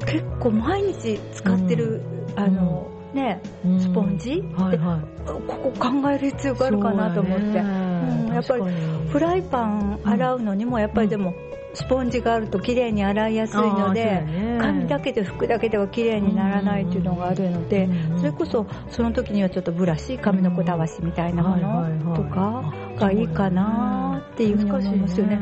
[0.07, 2.01] 結構毎日使ってる、
[2.37, 2.87] あの、
[3.17, 3.41] ね、
[3.81, 8.63] スポンジ、はいはい、ここ考える必要があるかなと思って、うん、やっぱり
[9.09, 11.35] フライパン洗うのにもやっぱりでも、
[11.77, 25.39] スポンジがあると綺麗に洗いやすいので、ね、紙だけで拭くだけでは綺麗にならないっていうのがあるので、それこそその時にはちょっとブラシ紙のこだわしみたいなものとかがいいかなっていうふうに思いますよね。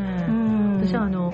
[0.80, 1.32] 私はあの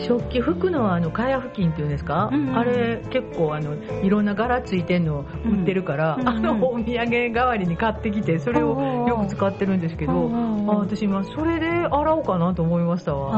[0.00, 13.34] 食器拭くのはあの茅布巾っていうんですか、うんうん、あれ結構あのいろんな柄ついてんの売ってるから、うんうん、あのお土産代わりに買ってきてそれをよく使ってるんですけど、あ私今それで洗おうかなと思いましたわ。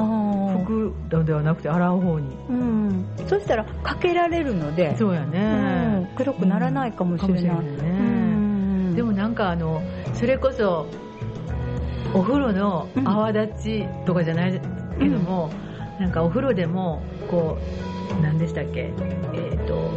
[0.57, 0.67] 拭
[1.11, 9.83] くのではなくて洗う方に、うん、そしたらかけられるのでそうやね、うん、黒くならないかもしれない,、ね、でもなんかあの
[10.15, 10.87] それこそ
[12.15, 14.61] お風呂の泡立ちとかじゃない
[14.99, 15.66] けども、うん
[15.99, 17.59] なんかお風呂でもこ
[18.19, 18.81] う何でしたっけ？
[18.81, 19.91] えっ、ー、と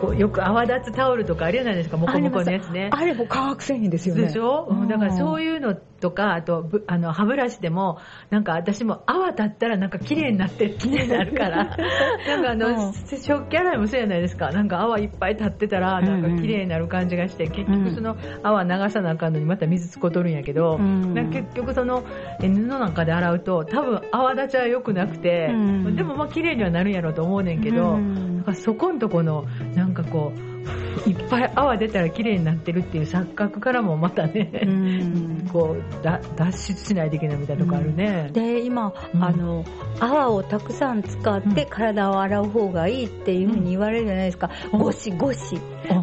[0.00, 2.90] こうよく泡立つタオルとかあるじゃないですかモコモコのやつね。
[2.92, 4.22] あれも化学繊維ですよね。
[4.22, 11.64] でしょ、うん、だからそういうのとかあとあの歯ブラシでもなんか私も泡立ったらなんか綺麗になって綺麗になるから。
[12.28, 14.50] なんかあの、うん、食器洗いもそうじゃないですか。
[14.50, 22.04] なんか泡いっぱい立ってたらなんか綺麗になる感じがして、うん、結局その泡流さなあかんのにまた水つことるんやけど、うん、結局その
[22.38, 25.48] 布なんかで洗うと多分泡立ちは良くなくて、
[25.96, 30.53] でもまあ綺麗にはなるんやろうと思うねんけど、なんかそこんとこのなんかこう
[31.06, 39.64] いっぱい泡出たら綺麗になってるっていう錯覚からもまたね、うん、こうだ脱出しないといけないみたいなとこあるね、うん、で今、うん、あの
[40.00, 45.58] 泡をたくさん使って体を洗う方がいいっていうふうに言われるじゃないですか、ゴシゴシ。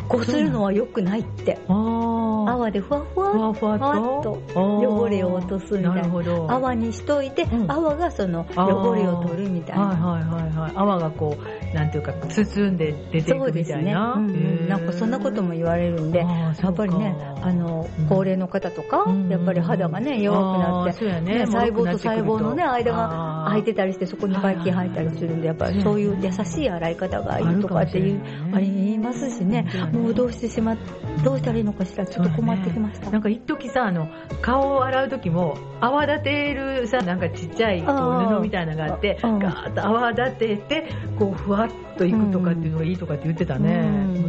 [0.08, 1.58] こするのは良くないって。
[1.68, 3.80] 泡でふわふわふわっ
[4.24, 4.40] と？
[4.54, 6.10] 汚れを落とすみたいな。
[6.48, 14.22] 泡にしといて、泡がその汚れを取るみたいな、はいはいはいはい、泡がこうなんていうか包んで出ていくみたいな、ね。
[14.22, 28.22] うん、なんかそんなことも言われるんでやっぱりねあの高齢の方とか、やっぱり肌がね弱くなって、ね、細胞と細胞のね間が空いてたりしてそこにばい菌入ったりするんでやっぱりそういう優しい洗い方がいいとかっていう
[28.54, 29.66] ありますしね。
[29.92, 30.76] もうどうしてしま
[31.24, 34.08] どうしたらいいのかしらちょっと困ってきました、ね、なんか一時さあの
[34.42, 43.82] 顔を洗う時も泡立てるさなんかちっちゃい布みたいなのがあってガーッと泡立ててこうふわっといくとかっていうのがいいとかって言ってたね、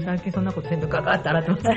[0.05, 1.63] 最近そんなことせんとガガッと洗ってます。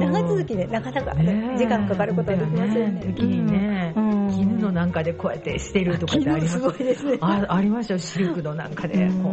[0.00, 3.00] 長続きでなかなか時間かかることはできませんね。
[3.14, 6.58] 時にね、絹のなんかでこうやってしてるとかってあります。
[6.58, 7.18] すごいですね。
[7.20, 9.08] あありましたよシルクのなんかで。
[9.22, 9.30] こ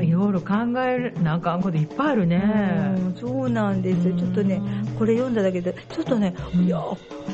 [0.00, 2.42] ういろいろ考えるなんかこといっぱいあるね。
[3.16, 4.16] そうなんですよ。
[4.16, 4.60] ちょっとね
[4.98, 6.78] これ読んだだけでちょっとねいや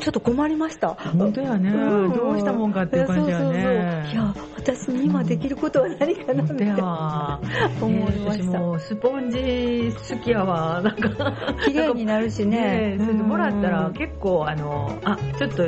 [0.01, 0.95] ちょっと困りました。
[0.95, 1.71] 本当やね。
[1.71, 4.11] どうしたもんかっていう感じやね。
[4.13, 7.85] いや私に今できることは何かなって。
[7.85, 10.83] 思いました、もスポンジ好きやわ。
[10.83, 11.33] なんか
[11.65, 12.97] 綺麗になるしね。
[12.97, 15.65] ねもらったら結構あのあちょっと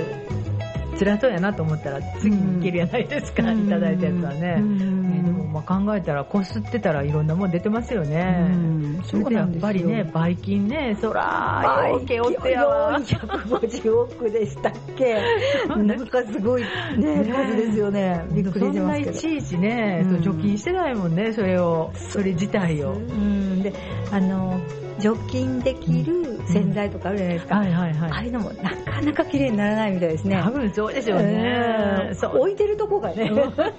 [0.98, 15.16] 辛そうやなと思ったら次にいけるやないですか、うん、いただいたやつはね、うん、えー、でもまあ考えたらこすってたらいろんなもん出てますよね、うん、それでやっぱりねばい菌ねそらよけおってやわ450億でしたっけ？
[15.68, 18.24] なんかすごいね数ですよね。
[18.30, 18.80] びっくりしますけど。
[18.80, 21.90] そんないちいちね、除菌してないもんねそれを。
[21.94, 23.72] それ自体を、うん、で
[24.10, 24.60] あの
[25.02, 30.40] 除菌できる洗剤とかあるじゃないですか、はいはいはい、ああいうのもなかなか綺麗にならないみたいですね。
[30.40, 32.38] 多分そうでしょうね、う。
[32.38, 33.30] 置いてるとこがね。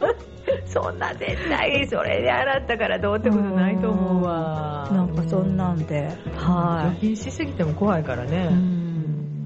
[0.68, 4.90] そんな絶対それで洗ったからどうってことないと思うわ。
[4.92, 6.96] なんかそんなんで、はい。
[6.96, 8.83] 除菌しすぎても怖いからね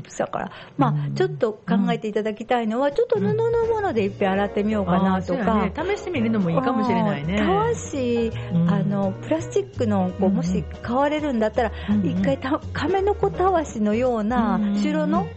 [0.08, 7.38] プだから、まあ、ちょっと考えていただきたいのは、ちょっと布のものでいっぺん洗ってみようかなとか、ね、試してみるのもいいかもしれないね。
[7.38, 8.32] たわし、
[8.67, 11.72] あのプラスチックのこうもし買われるんだったら、
[12.04, 15.28] 一回た亀の子たわしのような白の？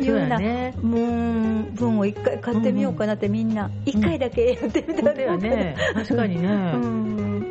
[0.00, 0.38] ような
[0.80, 3.70] 分を一回買ってみようかなってみんな。
[3.84, 6.76] 一回だけやってみたら、ね、確かにね、 あ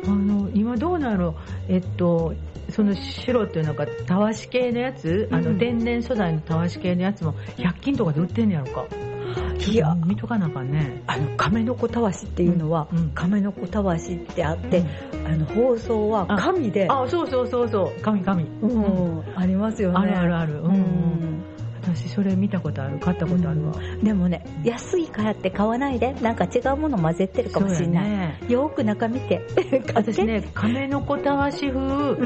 [0.08, 1.34] の今どうなの
[1.68, 2.34] えっと
[2.72, 8.86] その白っていうのがたわし系のやつ、あの天然素材のたわし系のやつも100均とかで売ってんねやろか。
[9.70, 9.94] いや。
[10.06, 11.02] 見とかなあかんね。
[11.06, 16.88] あの亀の子たわしっていうのは、うん、亀の子たわしってあって、うん、あの放送は紙で。
[16.88, 18.02] あそうそうそうそう。
[18.02, 19.98] 紙紙、うん、ありますよね。
[19.98, 20.62] あるあるある。
[20.62, 21.42] うん、
[21.82, 29.40] 私それ見たことある買ったことあるわ、でもね安いからって買わないでなんか違うもの混ぜてるかもしれない、ね、よく中見て。
[29.94, 32.16] 私ね亀の子たわし風、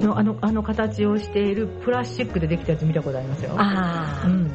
[0.00, 3.54] のあのあの形をしているプラスチックでできたやつ見たことありますよ。
[3.56, 4.52] ああ、うん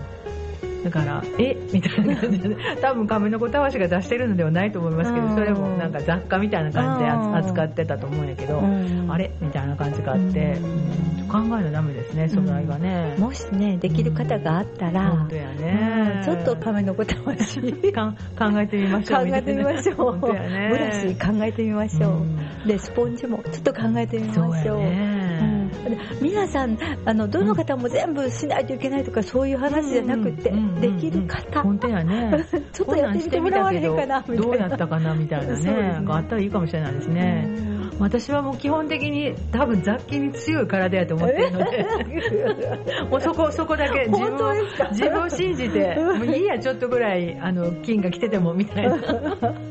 [0.89, 1.55] だから、え？
[1.73, 8.61] みたいな感じで、 多分亀の子たわしが出してるのではないと思いますけど、それもなんか雑貨みたいな感じで扱ってたと思うんやけど、
[9.09, 9.31] あれ？
[9.41, 10.57] みたいな感じがあって、
[11.29, 13.15] 考えるダメですね、素材はね。
[13.19, 16.21] もしね、できる方があったら、本当やね。
[16.23, 17.67] ちょっと亀の子たわし考
[18.59, 19.27] えてみましょう。
[19.27, 20.17] 考えてみましょう。
[20.19, 20.27] ブ
[20.77, 22.21] ラシ考えてみましょ
[22.65, 22.67] う。
[22.67, 24.81] で、スポンジもちょっと考えてみましょう。
[26.21, 31.63] 皆さんあのどの方も全部しないといけないとかそういう話じゃなくて、できる方。
[31.63, 32.45] 本当やね。
[32.73, 34.43] ちょっとやってみてもらわれへんかなみたいな。
[34.43, 37.77] どうやったかなみたいなねがあったらいいかもしれないですね。
[37.99, 41.85] 私はもう基本的に多分雑菌に強い体やと思ってるので
[43.09, 44.53] もうそこそこだけ自分を
[44.91, 48.97] 自分を信じてもういいやちょっとぐらいあの菌が来ててもみたいな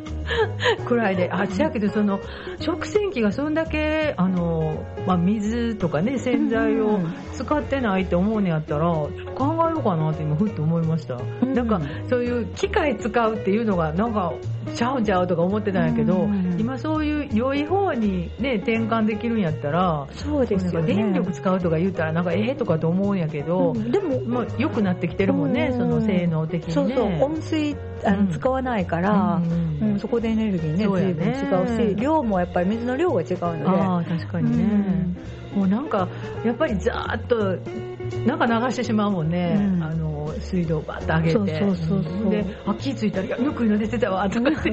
[0.87, 2.21] くらいで、あ、ちやけどその、
[2.61, 7.01] 食洗機がそんだけ、あの、まあ、水とかね、洗剤を
[7.35, 9.11] 使ってないって思うのやったら、考
[9.69, 11.19] えようかなって今、ふっと思いました。
[11.45, 14.33] なんか、そういう機械使うっていうのが、なんか、
[14.75, 26.73] ちゃうんちゃうとか思ってたんやけど、今そういう良い方にね、転換できるんやったら、そうですよ、ね、電力使うとか言ったら、なんかええとかと思うんやけど、でも、まあ、良くなってきてるもんね、その性能的にね。
[26.73, 29.41] そうそう、温水あの使わないから、
[29.81, 29.99] うん。
[29.99, 33.65] そこでエネルギーね、随分違うし、量もやっぱり水の量が違うので。
[33.67, 35.17] あ確かにね。
[35.55, 36.09] もうなんか、
[36.45, 37.57] やっぱりざーっと、
[38.27, 39.57] なんか流してしまうもんね。
[39.81, 41.61] あの水道バッと上げて。
[41.61, 44.71] そうそうそうであ気付いたら「いやよくの出てたわ」とかって。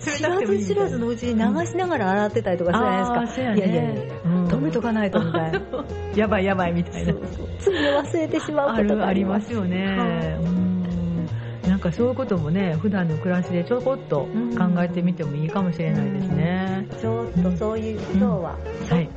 [0.00, 4.02] 知らず知らずのうちに流しながら洗ってたりとかするじゃないですか、いやいやいや、
[4.48, 5.60] 止めとかないとみたいな。
[6.16, 7.12] やばいやばいみたいな。
[7.58, 9.52] つい忘れてしまうことがあります。
[9.52, 10.38] よね、
[11.66, 18.58] なんかそういうこともね普段の暮らしでちょこっと考えてみてもいいかもしれないですね、ちょっとそういう今日は、
[18.90, 19.08] はい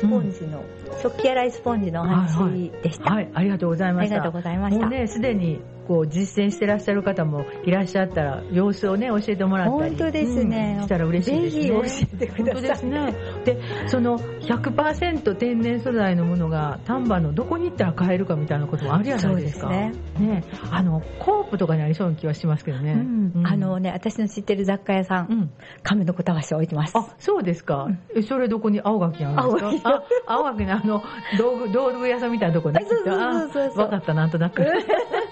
[0.00, 0.64] スポンジの、
[1.02, 4.14] 食器洗いスポンジのお話でした、はい、はい、ありがとうございました。
[4.16, 4.80] ありがとうございました。
[4.80, 5.60] もうね、すでに
[5.90, 11.62] こう実践してらっしゃる方もいらっしゃったら様子をね教えてもらったり本当ですね、うん、したら嬉しいですね。
[11.62, 12.44] ぜひ教えてください。
[12.44, 13.14] 本 当ですね。
[13.44, 19.62] でその100%天然素材のものが丹波のどこに行ったら買えるかみたいなこともあるじゃないですか。
[19.62, 20.26] そうですね。
[20.28, 22.92] ねあのコープとかにありそうな気はしますけどね。
[22.92, 25.50] うんうん、あのね私の知ってる雑貨屋さん、うん、
[25.82, 26.96] 亀の子たわし置いてます。
[26.96, 27.88] あそうですか。
[28.14, 30.04] えそれどこに青垣あるんですか？
[30.28, 31.02] 青垣のあの
[31.36, 32.78] 道具道具屋さんみたいなとこに。
[32.78, 34.62] そうそうそうそう分かったなんとなく。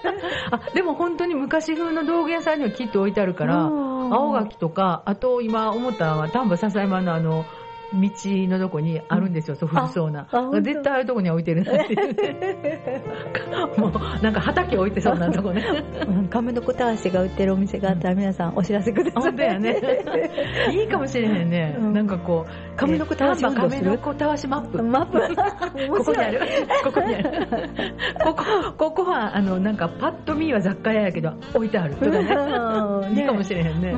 [0.51, 7.45] あでも本当に昔風の道具屋さんにはきっと置いてあるから、青柿とか、あと今思ったのは丹波篠山のあの、
[7.93, 8.11] 道
[8.47, 10.27] のとこにあるんですよ、うん、そう古そうな。
[10.61, 13.03] 絶対ああいうとこには置いてるなっていうね。
[13.77, 15.63] もう、なんか畑置いてそうなとこね。
[16.29, 19.23] 亀の子たわしが売ってるお店があったら皆さんお知らせください。
[19.23, 19.81] 本当やね。
[20.71, 21.75] いいかもしれへんね。
[21.79, 24.83] うん、なんかこう、亀の子たわしマップ。
[24.83, 25.35] マップ
[25.97, 26.41] ここにある。
[26.83, 27.47] ここにある。
[28.23, 28.43] ここ、
[28.77, 33.19] ここは、あの、なんかパッと見は雑貨屋やけど、置いてあるとかね。
[33.19, 33.93] いいかもしれへんね。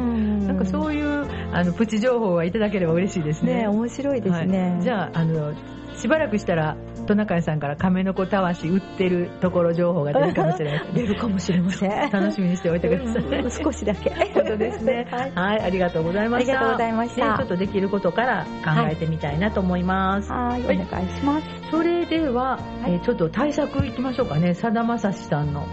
[0.47, 3.67] なんかそういう、あの、プチ情報はいただければ嬉しいですね。
[3.81, 4.71] 面白いですね。
[4.73, 5.53] はい、じゃあ、あの、
[5.97, 10.87] しばらくしたら、トナカイさんから亀の子たわし売ってるところ情報が出るかもしれない。
[10.93, 12.09] 出るかもしれません。
[12.11, 13.51] 楽しみにしておいてください。
[13.63, 14.11] 少しだけ。
[14.33, 15.31] 本当ですね、 はい。
[15.33, 16.53] はい、ありがとうございました。
[16.53, 17.37] ありがとうございました。
[17.37, 20.31] ちょっとできることから考えてみたいなと思います。
[20.31, 21.47] はい、お願いします。
[21.71, 24.53] それでは、えちょっと対策いきましょうかね。
[24.53, 25.65] さだまさしさんの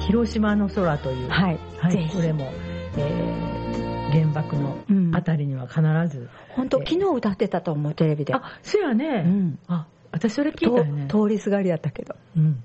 [0.00, 1.28] 広島の空という。
[1.28, 1.58] はい。
[1.78, 2.50] はい、これも、
[2.98, 4.76] えー原爆の
[5.16, 6.28] あたりには必ず。
[6.50, 8.34] 本当、昨日歌ってたと思う、テレビで。
[8.34, 9.24] あ、そうやね。
[9.26, 11.08] うん、あ、私それ聞いたよね。
[11.08, 12.14] 通りすがりやったけど。
[12.36, 12.62] うん。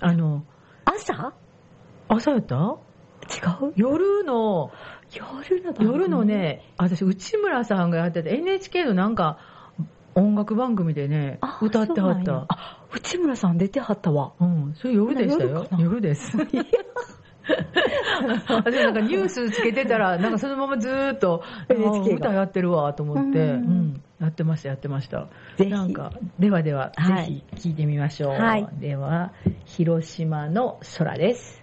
[0.00, 0.44] あの、
[0.84, 1.32] 朝？
[2.08, 2.54] 朝やった？
[2.56, 3.72] 違う？
[3.76, 4.70] 夜の、
[5.12, 9.38] 夜の夜のね、私、内村さんがやってた NHK のなんか、
[10.14, 12.46] 音楽番組でね、歌ってはった。
[12.48, 14.34] あ、内村さん出てはったわ。
[14.40, 15.66] うん、それ夜でしたよ。
[15.78, 16.36] 夜です。
[18.48, 25.28] 私なんかニュースつけてたら、 なんかそのままずっと、歌やってるわと思って、うん、やってました、やってました。
[25.58, 28.30] なんか、ではでは、ぜひ聞いてみましょう。
[28.32, 29.32] はい、では、
[29.64, 31.62] 広島の空です。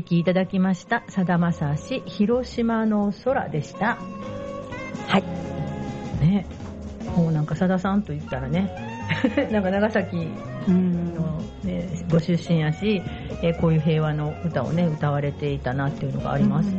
[0.00, 1.04] はい、お聞きいただきました。
[1.08, 3.98] さだまさし、広島の空でした。
[5.06, 5.22] はい。
[6.24, 6.46] ね、
[7.16, 8.70] もうなんかさださんと言ったらね、
[9.52, 10.16] なんか長崎
[10.66, 13.02] の、ね、ご出身やし、
[13.42, 16.74] えこういう平和の歌をね、歌われていたなっていうのがあります。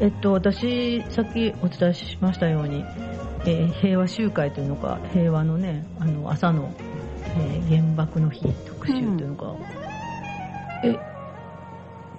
[0.00, 2.82] えっと、私、さっきお伝えしましたように、
[3.44, 6.72] えー、平和集会というのか、平和のね、あの、朝の、
[7.36, 9.46] えー、原爆の日特集というのか、
[10.84, 11.17] うん、え、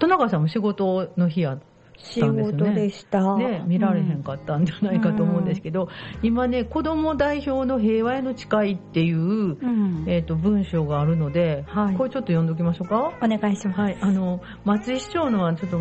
[0.00, 1.60] 戸中さんも仕事の日や
[2.02, 3.36] 仕事でした。
[3.36, 5.88] ね、見られへんかったんじゃないかと思うんですけど、うん、
[6.26, 13.12] 今ね、子供代表の平和への誓いっていう、うん、えっ、ー、と、文章があるので、はい、これちょっと読んどきましょうか？
[13.22, 13.80] お願いします。
[13.80, 13.98] はい。
[14.00, 15.78] あの、松井市長のはちょっと、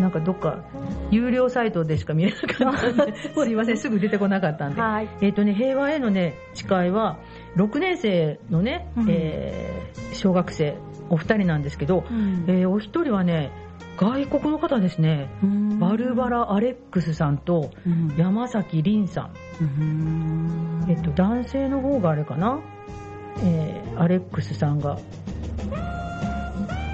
[0.00, 0.64] なんかどっか、
[1.10, 4.80] 有料サイトでしか見れなかったんで、 すいません、すぐ出てこなかったんで。
[4.80, 7.18] はい、えっ、ー、とね、平和へのね、誓いは、
[7.56, 10.76] 6年生のね、うん、えー、小学生、
[11.10, 13.50] お二人なんですけど、うん、えー、お一人はね、
[13.96, 15.30] 外国の方ですね、
[15.80, 17.70] バルバラ・アレックスさんと
[18.18, 19.30] 山崎凛さ
[19.60, 22.60] ん、えっと、男性の方があれかな、
[23.42, 24.98] えー、アレックスさんが。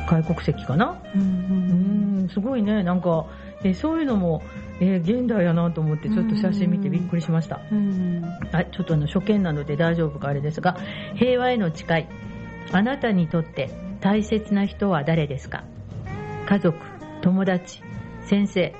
[0.09, 2.29] 外国籍かな、うん。
[2.31, 3.27] すごいね、なんか、
[3.65, 4.43] えー、そういうのも、
[4.81, 7.61] えー、現代やなと思ってちょっと写真見てびっくりしました。
[8.53, 10.77] はい、ちょっとあの初見なので大丈夫かあれですが、
[11.15, 12.07] 平和への誓い、
[12.73, 13.71] あなたにとって
[14.03, 15.64] 大切な人は誰ですか？
[16.46, 16.76] 家族、
[17.22, 17.82] 友達、
[18.26, 18.74] 先生。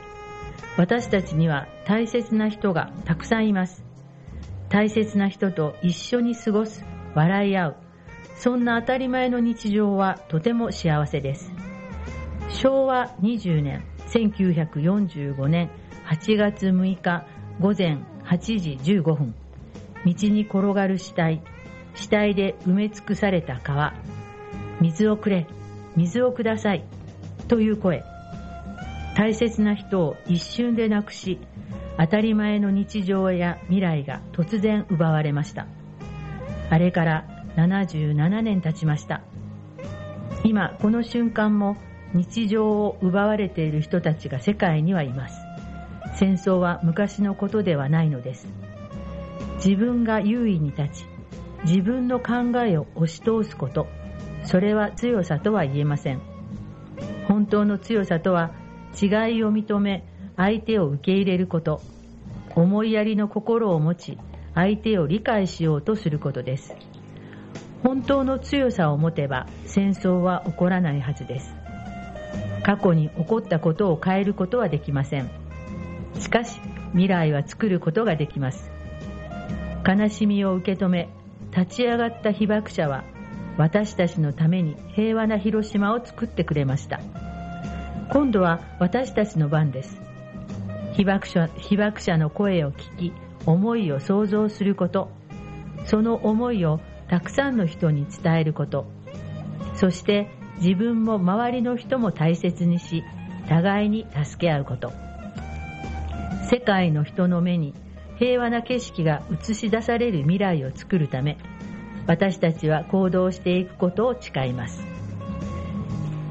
[0.77, 3.85] 私たちには大切な人がたくさんいます。
[4.69, 7.77] 大切な人と一緒に過ごす、笑い合う。
[8.35, 11.53] そんな当たり前の日常はとても幸せです。
[12.49, 15.71] 昭和20年、1945年
[16.07, 17.27] 8月6日
[17.61, 19.35] 午前8時15分。
[20.05, 21.43] 道に転がる死体、
[21.95, 23.95] 死体で埋め尽くされた川。
[24.83, 25.47] 水をくれ、
[25.95, 26.85] 水をください。
[27.47, 28.03] という声。
[29.15, 31.39] 大切な人を一瞬でなくし、
[31.99, 35.69] 当たり前の日常や未来が突然奪われました。
[36.69, 37.27] あれから
[37.57, 39.23] 77年経ちました。
[40.43, 41.77] 今、この瞬間も
[42.13, 45.39] 日常を奪われている人たちが世界にはいます。
[46.17, 48.49] 戦争は昔のことではないのです。
[49.65, 51.07] 自分が優位に立ち、
[51.65, 53.87] 自分の考えを押し通すこと、
[54.45, 56.21] それは強さとは言えません。
[57.29, 58.53] 本当の強さとは
[59.01, 60.05] 違いを認め
[60.37, 61.81] 相手を受け入れること。
[62.55, 64.19] 思いやりの心を持ち
[64.55, 66.75] 相手を理解しようとすることです。
[67.83, 71.55] 本当の強さを持てば戦争は起こらないはずです。
[72.63, 75.31] 過去に起こったことを変えることはできません。
[76.19, 76.61] しかし
[76.93, 78.71] 未来は作ることができます。
[79.87, 81.09] 悲しみを受け止め
[81.57, 83.05] 立ち上がった被爆者は
[83.59, 87.01] 私たちのために平和な広島を作ってくれました。
[88.11, 90.01] 今度は私たちの番です。
[90.93, 93.13] 被爆者被爆者の声を聞き
[93.47, 95.11] 思いを想像すること。
[95.87, 98.87] その思いをたくさんの人に伝えること。
[99.75, 100.29] そして
[100.59, 103.03] 自分も周りの人も大切にし
[103.49, 104.93] 互いに助け合うこと。
[106.51, 107.75] 世界の人の目に
[108.19, 111.39] 平和な景色が映し出される未来を作るため
[112.07, 114.83] 私たちは行動していくことを誓います。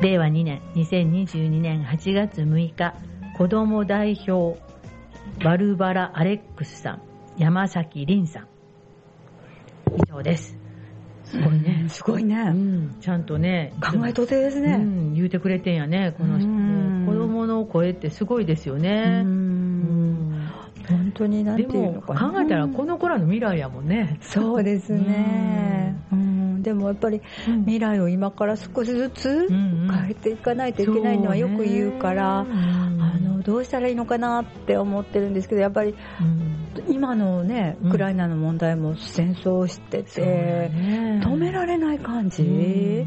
[0.02, 2.96] 令和2年、2022年8月6日、
[3.38, 4.60] 子ども代表、
[5.44, 7.02] バルバラ・アレックスさん、
[7.38, 8.48] 山崎凛さん。
[9.96, 10.58] 以上です。
[11.24, 11.86] すごいね。
[11.88, 12.96] すごいね、うん。
[13.00, 13.74] ちゃんとね。
[13.82, 15.14] 考えとてですね、うん。
[15.14, 16.48] 言うてくれてんやね、この人。
[17.06, 19.24] 子供の声ってすごいですよね。
[20.88, 22.32] 本当になんていうのかな。
[22.32, 24.18] 考えたらこの子らの未来やもんね。
[24.22, 25.96] そうですね。
[26.12, 35.96] うん、でもやっぱり未来を今から少しずつ変えていかないといけないのはよく言うから、あのどうしたらいいのかなって思ってるんですけど、やっぱり
[36.88, 43.06] 今のね、ウクライナの問題も戦争してて、止められない感じ。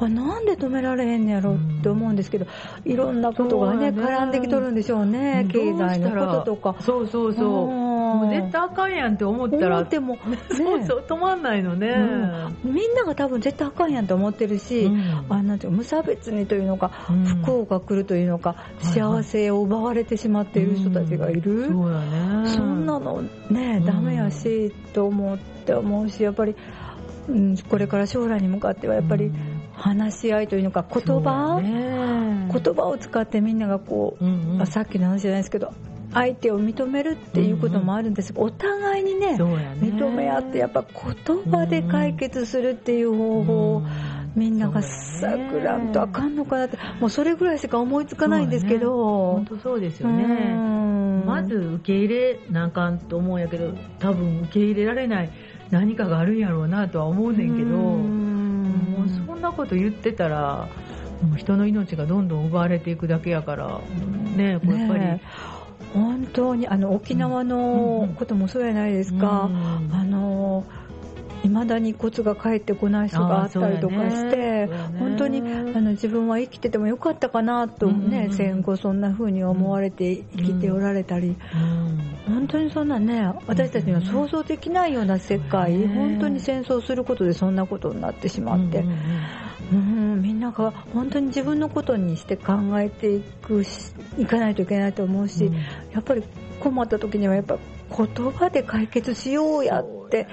[0.00, 2.46] これなんで止められへんのやろって思うんですけど、
[2.86, 6.76] いろんなことがね、絡んできとるんでしょうね、経済のこととか。
[6.80, 7.90] そうそうそう。
[8.16, 10.20] もう絶対あかんやんって思ったらでも、ね、
[10.50, 11.88] そうそう止まんないのね、
[12.64, 26.56] うん、みんなが多分絶対あかんやんと思ってるし、うん、あなんて無差別にというのか、うん、不幸が来るというのか、幸せを奪われてしまっている人たちがいる、そうだね、そんなのねダメやし、と思って思うしやっぱり、
[27.28, 29.30] うん、これから将来に向かってはやっぱり、
[29.80, 35.72] 話し合いというのか言葉、ね、言葉を使ってみんながこう、うんうん、さっきの話じゃないですけど
[36.12, 38.32] 相手を認めるっていうこともあるんです。
[38.32, 39.44] が、うんうん、お互いにね、ね、
[39.80, 43.82] 認め合ってやっぱ言葉で解決するっていう方法を、
[44.34, 49.34] みんながさくらんとあかんのかなってもうそれぐらいしか思いつかないんですけど。
[49.34, 50.80] 本当そうですよね。
[51.24, 55.30] まず受け入れなあかんと思うんやけど多分受け入れられない
[55.70, 58.49] 何かがあるんやろうなとは思うねんけど
[58.90, 60.68] もうそんなこと言ってたら
[61.36, 63.80] 人の命がどんどん奪われていくだけやから
[64.36, 65.00] ねこれやっぱり。
[65.00, 65.22] ね
[65.94, 70.64] 本当にあの沖縄のこともそうやないですか、うんうん、あの
[71.42, 74.68] いまだに骨が帰ってこない人があったりとかして、ね、
[74.98, 75.42] 本当にあ
[75.80, 88.84] の自分は生きててもよかったかなとね、うん、戦後そんな風に思われて生きておられたり、うん、本当にそんなね私たちには想像できないような世界、うん、本当に戦争することでそんなことになってしまって。
[89.72, 95.48] うん、みんなが本当に自分のことにして考えていくしいかないといけないと思うし、
[95.92, 96.24] やっぱり
[96.58, 97.56] 困った時にはやっぱ
[97.96, 100.28] 言葉で解決しようやって、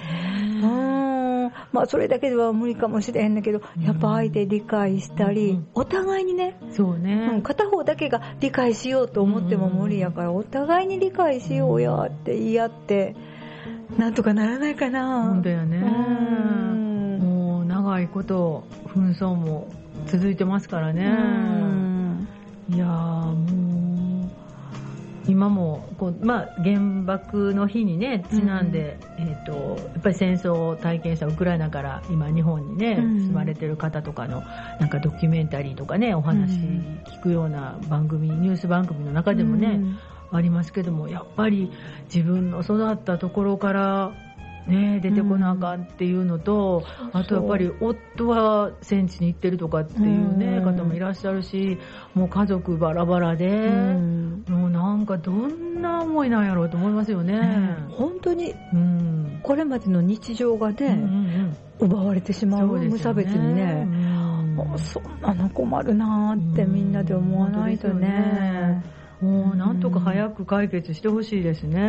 [0.61, 1.51] うん。
[1.71, 6.57] まあ、それだけでは無理かもしれへんだけど、やっぱ相手理解したり、お互いにね。
[6.71, 13.15] そうね、うん、片方だけが理解しようと思っても無理やから、お互いに理解しようやって言い合って、
[13.97, 15.23] なんとかならないかな。
[15.23, 15.79] 本当やね。
[15.79, 19.69] もう長いこと紛争も
[20.07, 21.17] 続いてますからね。
[22.69, 23.56] いやもう
[25.27, 28.71] 今もこう、まあ、原爆の日にねちなん。
[28.71, 34.41] で、うん、えーと、やっぱり戦争を体験したウクライナから今日本にね、うん、住まれてる方とかの
[34.79, 36.51] なんかドキュメンタリーとかねお話
[37.05, 39.79] 聞くような番組、ニュース番組の中でもね、
[40.31, 41.71] ありますけどもやっぱり
[42.13, 44.11] 自分の育ったところから
[44.67, 51.77] ね、出てこなあかんっていうのと、うん、あとやっぱり夫は戦地に行ってるとかっていうね、うん、方もいらっしゃるし
[52.13, 53.51] もう家族バラバラで、う
[53.97, 58.53] ん、もうなんかどんな思いなんやろうと思いますよね、本当に、
[59.43, 60.97] これまでの日常がね、うんうん
[61.79, 63.87] うん、奪われてしまう、ね、無差別にね、
[64.77, 65.03] そん。
[65.21, 68.83] なの困るなってみんなで思わないとね。
[69.21, 71.79] もうなんとか早く解決してほしいですね、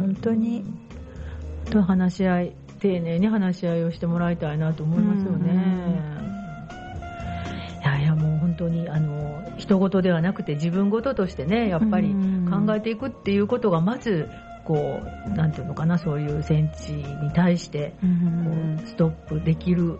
[0.00, 0.64] 本当に
[1.72, 6.12] と話し合い丁寧に話し合いをしてもらいたいなと思いますよね。
[7.80, 12.14] いやいやもう本当にあの人事ではなくて自分事としてねやっぱり
[12.48, 14.28] 考えていくっていうことがまず
[14.64, 18.06] こうなんていうのかなそういう戦地に対してこ
[18.84, 19.98] うストップできる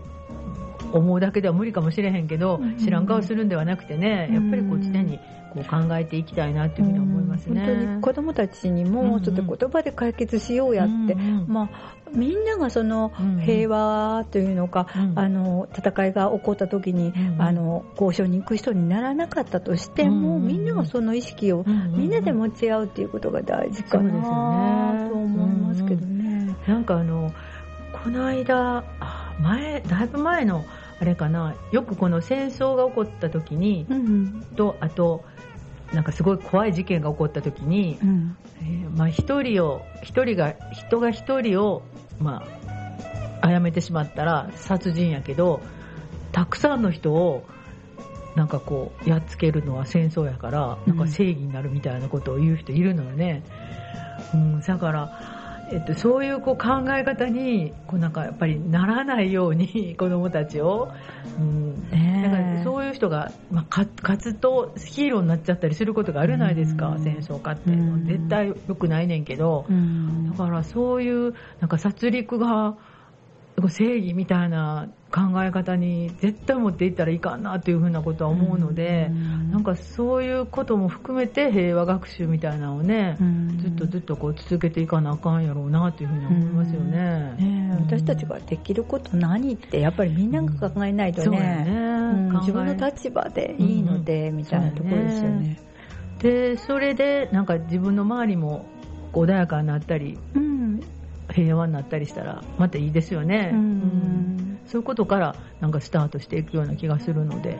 [0.93, 5.19] 思うだけでは無理かもしれへんけど、知らん顔するんではなくてねやっぱりこう常に
[5.53, 7.65] こう考えていきたいなというふうに思いますね。
[7.65, 11.15] 本当に子供たちにもちょっと言葉で解決しようやって、
[11.47, 13.11] まあみんながその
[13.43, 26.55] 平和というのか、あの戦いが起こった時に、あの交渉に行く人にならなかったとしても、みんながその意識をみんなで持ち合うということが大事かなと思いますけどね。
[26.67, 27.31] なんかあの
[28.03, 28.83] この間
[29.39, 30.65] 前だいぶ前の
[31.03, 31.53] あれかな？
[31.73, 33.85] よくこの戦争が起こった時に、
[34.55, 35.25] とあと
[35.91, 41.83] なんかすごい怖い事件が起こった時に、うん、えー、まあ一人を一人が人が一人を
[42.19, 42.41] ま
[43.41, 45.61] あ殺めてしまったら殺人やけど
[46.31, 47.43] たくさんの人を
[48.37, 53.43] なんかこうやっつけるのは戦争やからなんか正義になるみたいなことを言う人いるのよね。
[54.33, 55.32] うん、だから
[55.71, 60.91] えっと、そういうこう考え方にこうなんかやっぱりならないように 子どもたちを、
[61.39, 61.89] うん。
[62.23, 72.77] だからそういう人が、まあ、か活動ヒーローになっちゃったりすることがあるじゃないですか、うん、戦争家って、うん、絶対良くないねんけど、うん、だからそういうなんか殺戮が
[73.69, 79.51] 正義みたいな考え方に絶対持っていったらいかんなというふうなことは思うので、ん。
[79.51, 83.17] なんかそういうことも含めて平和学習みたいなのをね、
[83.61, 87.35] ずっとずっとこう続けていかなあかんやろうなというふうに思いますよね。
[87.37, 92.29] ね私たちができること何ってやっぱりみんなが考えないとね,、ね。
[92.39, 95.59] 自分の立場でいいので、みたいなところですよね。
[96.19, 98.65] でそれでなんか自分の周りも
[99.11, 100.81] 穏やかになったり、うん、
[101.33, 103.51] 平和になったりしたらまたいいですよね。
[103.53, 107.59] うんそういうことからなんかスタートしていくような気がするので、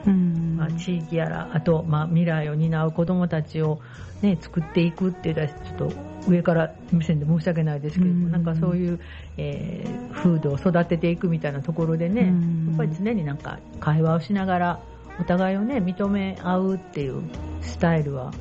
[0.58, 3.82] まあ、地域やらあと、まあ、未来を担う子どもたちを、
[4.22, 5.56] ね、作っていくっていうのはちょ
[5.88, 5.94] っと
[6.28, 9.00] 上から目線で申し訳ないですけれども、なんかそういう、
[9.38, 12.34] えー、風土を育てていくみたいなところでね、
[12.68, 14.80] やっぱり常になんか会話をしながら
[15.20, 17.22] お互いをね認め合うっていう
[17.62, 18.32] スタイルは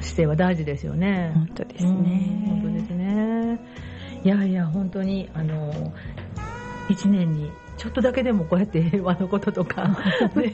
[0.00, 1.32] 姿勢は大事ですよね。
[1.34, 2.44] 本当ですね。
[2.46, 3.60] 本当ですね。
[4.24, 5.92] いやいや本当にあの
[6.88, 7.50] 1年に
[7.82, 9.88] ちょっとだけでもこうやって 平和のこととか、
[10.36, 10.52] ね、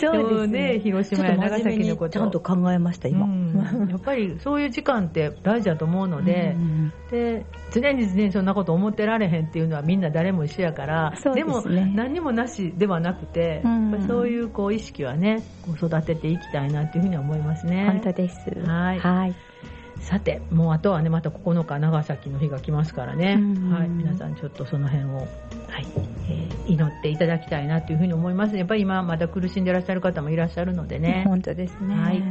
[0.00, 0.78] そうですね。
[0.78, 2.10] 広島や長崎のこと。
[2.10, 17.86] ちゃんと考えました今、うん、やっぱりそういう時間って大事だと思うのでうん、で常に常にそんなこと思ってられへんっていうのはみんな誰も一緒やからで、ね,、も何にもなしではなくて、うん、そういうこう意識はねこう育てていきたいなっていうふうに思いますね。
[17.86, 18.50] 本当です。
[18.66, 19.34] はい、はい
[20.02, 23.38] さて、もうあとはね、また9日、長崎の日が来ますからね、
[23.70, 25.26] はい、皆さんちょっとその辺を、はい
[26.28, 28.56] えー、祈っていただきたいなというふうに思います。
[28.56, 31.24] やっぱり今まだ苦しんでいらっしゃる方もいらっしゃるのでね。
[31.26, 31.94] 本当ですね。
[31.94, 32.22] はい。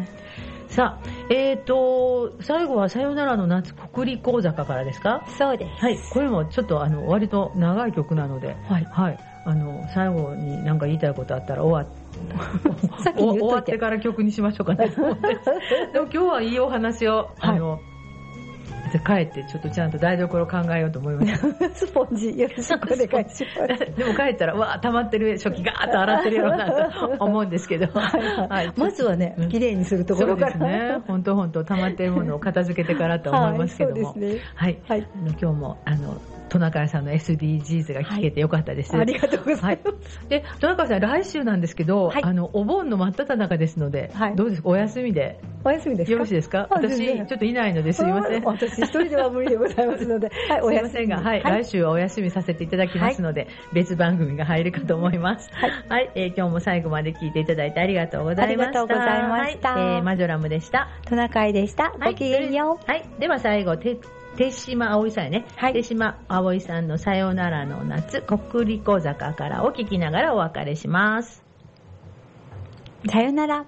[0.67, 5.25] さあ、えーと、最後はさよならの夏国立講坂からですか？
[5.37, 5.81] そうです。
[5.81, 8.87] はい、これもちょっとあの割と長い曲なので、はい。
[8.91, 9.17] はい。
[9.43, 12.00] あの、最後に何か言いたいことあったら終わって、
[13.03, 14.89] さっき終わってから曲にしましょうかね。
[15.93, 17.81] でも今日はいいお話を、あの、
[18.99, 21.53] 帰ってちょっとちゃんと台所考えようと思います。
[21.85, 23.97] スポンジよろしくお願いします。
[23.97, 27.87] でも帰ったら、わあ、溜まってる食器ガーッと洗ってるようなと思うんですけど。
[27.91, 30.51] はい、まずはね、綺麗にするところから。
[30.53, 30.97] そうですね。
[31.07, 34.09] 本当本当溜まってるものを片付けてからと思いますけども。
[34.09, 34.37] はい、ね。
[34.55, 34.77] はい。
[34.87, 38.91] はい、今日も、あの、トナカイさんの SDGs が聞けてよかったです。
[38.91, 39.65] はい、ありがとうございます。
[39.65, 39.79] はい、
[40.27, 44.61] で、トナカイさん、来週なんですけど、はい、あの、お盆の真っ只中ですので、はい、どうです？
[44.61, 45.39] かお休みで？
[45.63, 46.67] お休みですよろしいですか？
[46.69, 48.43] 私、ちょっといないのですいません。
[48.43, 55.49] 私一人では無理でございますので、はい、お休みが、はい、来週はお休みさせていただきますので、別番組が入るかと思います。
[55.53, 55.71] はい。
[55.89, 58.81] はい、えー、今日も最後まで聞いていただいてありがとうございました。
[58.81, 59.73] ありがとうございました。
[59.73, 60.89] はい、えー、マジョラムでした。
[61.05, 61.93] トナカイでした。
[62.03, 62.85] ごきげんよう。
[62.91, 63.03] はい。
[63.19, 63.97] では最後、手
[64.51, 65.45] 島葵さんやね。
[65.55, 65.73] はい。
[65.73, 71.43] 手島葵さんのさよならの夏、国立小坂からを聞きながらお別れします。
[73.09, 73.65] さよなら。